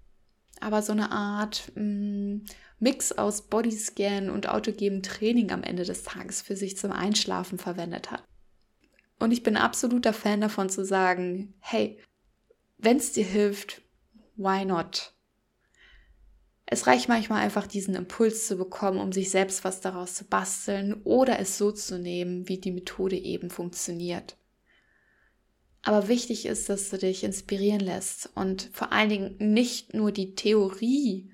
aber 0.60 0.82
so 0.82 0.92
eine 0.92 1.12
Art 1.12 1.70
mh, 1.74 1.82
mm, 1.82 2.44
Mix 2.80 3.12
aus 3.12 3.42
Bodyscan 3.42 4.30
und 4.30 4.48
autogenem 4.48 5.02
Training 5.02 5.50
am 5.50 5.62
Ende 5.62 5.84
des 5.84 6.04
Tages 6.04 6.42
für 6.42 6.56
sich 6.56 6.76
zum 6.76 6.92
Einschlafen 6.92 7.58
verwendet 7.58 8.10
hat. 8.10 8.22
Und 9.18 9.32
ich 9.32 9.42
bin 9.42 9.56
absoluter 9.56 10.12
Fan 10.12 10.40
davon 10.40 10.68
zu 10.68 10.84
sagen, 10.84 11.54
hey, 11.58 11.98
wenn 12.78 12.98
es 12.98 13.12
dir 13.12 13.24
hilft, 13.24 13.82
why 14.36 14.64
not? 14.64 15.12
Es 16.70 16.86
reicht 16.86 17.08
manchmal 17.08 17.42
einfach 17.42 17.66
diesen 17.66 17.94
Impuls 17.94 18.46
zu 18.46 18.56
bekommen, 18.56 18.98
um 18.98 19.10
sich 19.10 19.30
selbst 19.30 19.64
was 19.64 19.80
daraus 19.80 20.14
zu 20.14 20.24
basteln 20.24 21.00
oder 21.04 21.38
es 21.38 21.56
so 21.56 21.72
zu 21.72 21.98
nehmen, 21.98 22.46
wie 22.46 22.58
die 22.58 22.72
Methode 22.72 23.16
eben 23.16 23.48
funktioniert. 23.48 24.36
Aber 25.80 26.08
wichtig 26.08 26.44
ist, 26.44 26.68
dass 26.68 26.90
du 26.90 26.98
dich 26.98 27.24
inspirieren 27.24 27.80
lässt 27.80 28.28
und 28.34 28.68
vor 28.74 28.92
allen 28.92 29.08
Dingen 29.08 29.36
nicht 29.38 29.94
nur 29.94 30.12
die 30.12 30.34
Theorie 30.34 31.30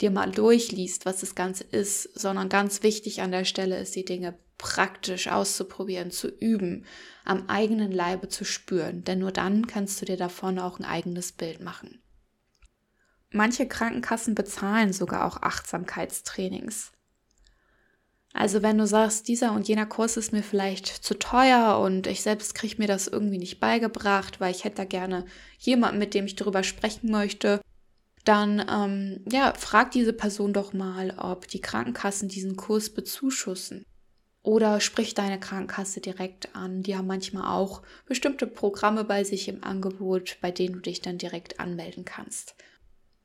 dir 0.00 0.12
mal 0.12 0.30
durchliest, 0.30 1.04
was 1.04 1.18
das 1.18 1.34
Ganze 1.34 1.64
ist, 1.64 2.04
sondern 2.16 2.48
ganz 2.48 2.84
wichtig 2.84 3.20
an 3.22 3.32
der 3.32 3.44
Stelle 3.44 3.80
ist, 3.80 3.96
die 3.96 4.04
Dinge 4.04 4.38
praktisch 4.56 5.26
auszuprobieren, 5.26 6.12
zu 6.12 6.28
üben, 6.28 6.84
am 7.24 7.48
eigenen 7.48 7.90
Leibe 7.90 8.28
zu 8.28 8.44
spüren, 8.44 9.02
denn 9.02 9.18
nur 9.18 9.32
dann 9.32 9.66
kannst 9.66 10.00
du 10.00 10.06
dir 10.06 10.16
davon 10.16 10.60
auch 10.60 10.78
ein 10.78 10.84
eigenes 10.84 11.32
Bild 11.32 11.60
machen. 11.60 12.00
Manche 13.30 13.68
Krankenkassen 13.68 14.34
bezahlen 14.34 14.92
sogar 14.92 15.26
auch 15.26 15.42
Achtsamkeitstrainings. 15.42 16.92
Also 18.32 18.62
wenn 18.62 18.78
du 18.78 18.86
sagst, 18.86 19.28
dieser 19.28 19.52
und 19.52 19.68
jener 19.68 19.86
Kurs 19.86 20.16
ist 20.16 20.32
mir 20.32 20.42
vielleicht 20.42 20.86
zu 20.86 21.18
teuer 21.18 21.78
und 21.80 22.06
ich 22.06 22.22
selbst 22.22 22.54
kriege 22.54 22.76
mir 22.78 22.86
das 22.86 23.08
irgendwie 23.08 23.38
nicht 23.38 23.58
beigebracht, 23.58 24.40
weil 24.40 24.52
ich 24.52 24.64
hätte 24.64 24.76
da 24.76 24.84
gerne 24.84 25.24
jemanden, 25.58 25.98
mit 25.98 26.14
dem 26.14 26.26
ich 26.26 26.36
darüber 26.36 26.62
sprechen 26.62 27.10
möchte, 27.10 27.60
dann 28.24 28.64
ähm, 28.70 29.24
ja, 29.30 29.54
frag 29.54 29.90
diese 29.90 30.12
Person 30.12 30.52
doch 30.52 30.72
mal, 30.72 31.14
ob 31.16 31.48
die 31.48 31.60
Krankenkassen 31.60 32.28
diesen 32.28 32.56
Kurs 32.56 32.90
bezuschussen. 32.90 33.84
Oder 34.42 34.80
sprich 34.80 35.14
deine 35.14 35.40
Krankenkasse 35.40 36.00
direkt 36.00 36.54
an. 36.54 36.82
Die 36.82 36.96
haben 36.96 37.06
manchmal 37.06 37.52
auch 37.52 37.82
bestimmte 38.06 38.46
Programme 38.46 39.04
bei 39.04 39.24
sich 39.24 39.48
im 39.48 39.64
Angebot, 39.64 40.38
bei 40.40 40.50
denen 40.50 40.74
du 40.74 40.80
dich 40.80 41.00
dann 41.00 41.18
direkt 41.18 41.58
anmelden 41.60 42.04
kannst. 42.04 42.54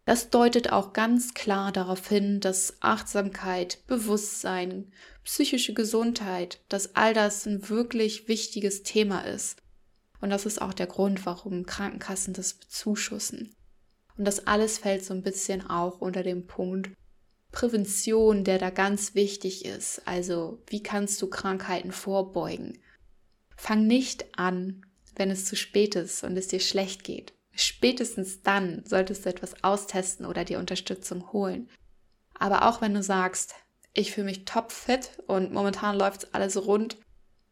Das 0.06 0.30
deutet 0.30 0.72
auch 0.72 0.92
ganz 0.92 1.34
klar 1.34 1.72
darauf 1.72 2.08
hin, 2.10 2.42
dass 2.42 2.76
Achtsamkeit, 2.82 3.80
Bewusstsein, 3.88 4.92
psychische 5.24 5.74
Gesundheit, 5.74 6.60
dass 6.68 6.96
all 6.96 7.14
das 7.14 7.46
ein 7.46 7.70
wirklich 7.70 8.28
wichtiges 8.28 8.84
Thema 8.84 9.22
ist. 9.22 9.58
Und 10.20 10.30
das 10.30 10.46
ist 10.46 10.62
auch 10.62 10.74
der 10.74 10.88
Grund, 10.88 11.26
warum 11.26 11.66
Krankenkassen 11.66 12.34
das 12.34 12.54
bezuschussen. 12.54 13.56
Und 14.18 14.26
das 14.26 14.46
alles 14.46 14.78
fällt 14.78 15.06
so 15.06 15.14
ein 15.14 15.24
bisschen 15.24 15.68
auch 15.68 16.00
unter 16.00 16.24
dem 16.24 16.48
Punkt 16.48 16.92
Prävention, 17.52 18.44
der 18.44 18.58
da 18.58 18.72
ganz 18.72 19.16
wichtig 19.16 19.64
ist. 19.64 20.02
Also, 20.06 20.62
wie 20.68 20.84
kannst 20.84 21.22
du 21.22 21.28
Krankheiten 21.28 21.92
vorbeugen? 21.92 22.80
Fang 23.56 23.86
nicht 23.86 24.26
an, 24.38 24.86
wenn 25.16 25.30
es 25.30 25.46
zu 25.46 25.56
spät 25.56 25.96
ist 25.96 26.24
und 26.24 26.36
es 26.36 26.48
dir 26.48 26.60
schlecht 26.60 27.04
geht. 27.04 27.34
Spätestens 27.56 28.42
dann 28.42 28.84
solltest 28.86 29.26
du 29.26 29.30
etwas 29.30 29.64
austesten 29.64 30.26
oder 30.26 30.44
dir 30.44 30.60
Unterstützung 30.60 31.32
holen. 31.32 31.70
Aber 32.34 32.68
auch 32.68 32.82
wenn 32.82 32.94
du 32.94 33.04
sagst, 33.04 33.54
ich 33.94 34.12
fühle 34.12 34.26
mich 34.26 34.46
topfit 34.46 35.12
und 35.28 35.54
momentan 35.54 35.96
läuft 35.96 36.34
alles 36.34 36.66
rund, 36.66 36.98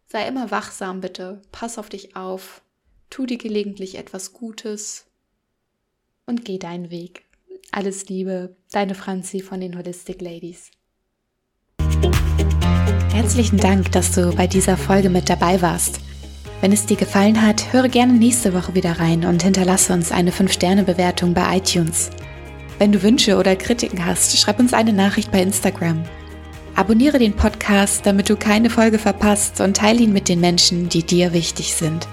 sei 0.07 0.27
immer 0.27 0.49
wachsam 0.49 1.01
bitte, 1.01 1.41
pass 1.51 1.77
auf 1.77 1.89
dich 1.89 2.15
auf, 2.15 2.63
tu 3.09 3.27
dir 3.27 3.37
gelegentlich 3.37 3.95
etwas 3.95 4.33
Gutes 4.33 5.05
und 6.25 6.45
geh 6.45 6.57
deinen 6.57 6.89
Weg. 6.89 7.25
Alles 7.71 8.09
Liebe, 8.09 8.55
deine 8.71 8.95
Franzi 8.95 9.39
von 9.39 9.61
den 9.61 9.77
Holistic 9.77 10.19
Ladies. 10.19 10.71
Herzlichen 13.13 13.57
Dank, 13.57 13.91
dass 13.91 14.13
du 14.13 14.35
bei 14.35 14.47
dieser 14.47 14.77
Folge 14.77 15.09
mit 15.09 15.29
dabei 15.29 15.61
warst. 15.61 16.01
Wenn 16.61 16.71
es 16.71 16.85
dir 16.85 16.95
gefallen 16.95 17.41
hat, 17.41 17.73
höre 17.73 17.89
gerne 17.89 18.13
nächste 18.13 18.53
Woche 18.53 18.75
wieder 18.75 18.99
rein 18.99 19.25
und 19.25 19.41
hinterlasse 19.41 19.93
uns 19.93 20.11
eine 20.11 20.29
5-Sterne-Bewertung 20.31 21.33
bei 21.33 21.57
iTunes. 21.57 22.11
Wenn 22.77 22.91
du 22.91 23.01
Wünsche 23.01 23.37
oder 23.37 23.55
Kritiken 23.55 24.05
hast, 24.05 24.37
schreib 24.37 24.59
uns 24.59 24.71
eine 24.71 24.93
Nachricht 24.93 25.31
bei 25.31 25.41
Instagram. 25.41 26.03
Abonniere 26.75 27.17
den 27.17 27.33
Podcast, 27.33 28.05
damit 28.05 28.29
du 28.29 28.35
keine 28.35 28.69
Folge 28.69 28.99
verpasst 28.99 29.59
und 29.59 29.77
teile 29.77 30.01
ihn 30.01 30.13
mit 30.13 30.29
den 30.29 30.39
Menschen, 30.39 30.87
die 30.87 31.03
dir 31.03 31.33
wichtig 31.33 31.73
sind. 31.73 32.07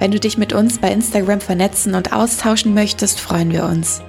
Wenn 0.00 0.10
du 0.10 0.18
dich 0.18 0.36
mit 0.36 0.52
uns 0.52 0.78
bei 0.78 0.90
Instagram 0.90 1.40
vernetzen 1.40 1.94
und 1.94 2.12
austauschen 2.12 2.74
möchtest, 2.74 3.20
freuen 3.20 3.52
wir 3.52 3.64
uns. 3.64 4.02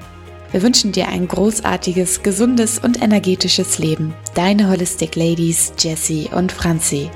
Wir 0.51 0.63
wünschen 0.63 0.91
dir 0.91 1.09
ein 1.09 1.27
großartiges, 1.27 2.23
gesundes 2.23 2.79
und 2.79 3.03
energetisches 3.03 3.77
Leben. 3.77 4.15
Deine 4.33 4.69
Holistic 4.69 5.15
Ladies, 5.15 5.73
Jessie 5.77 6.29
und 6.31 6.51
Franzi. 6.51 7.11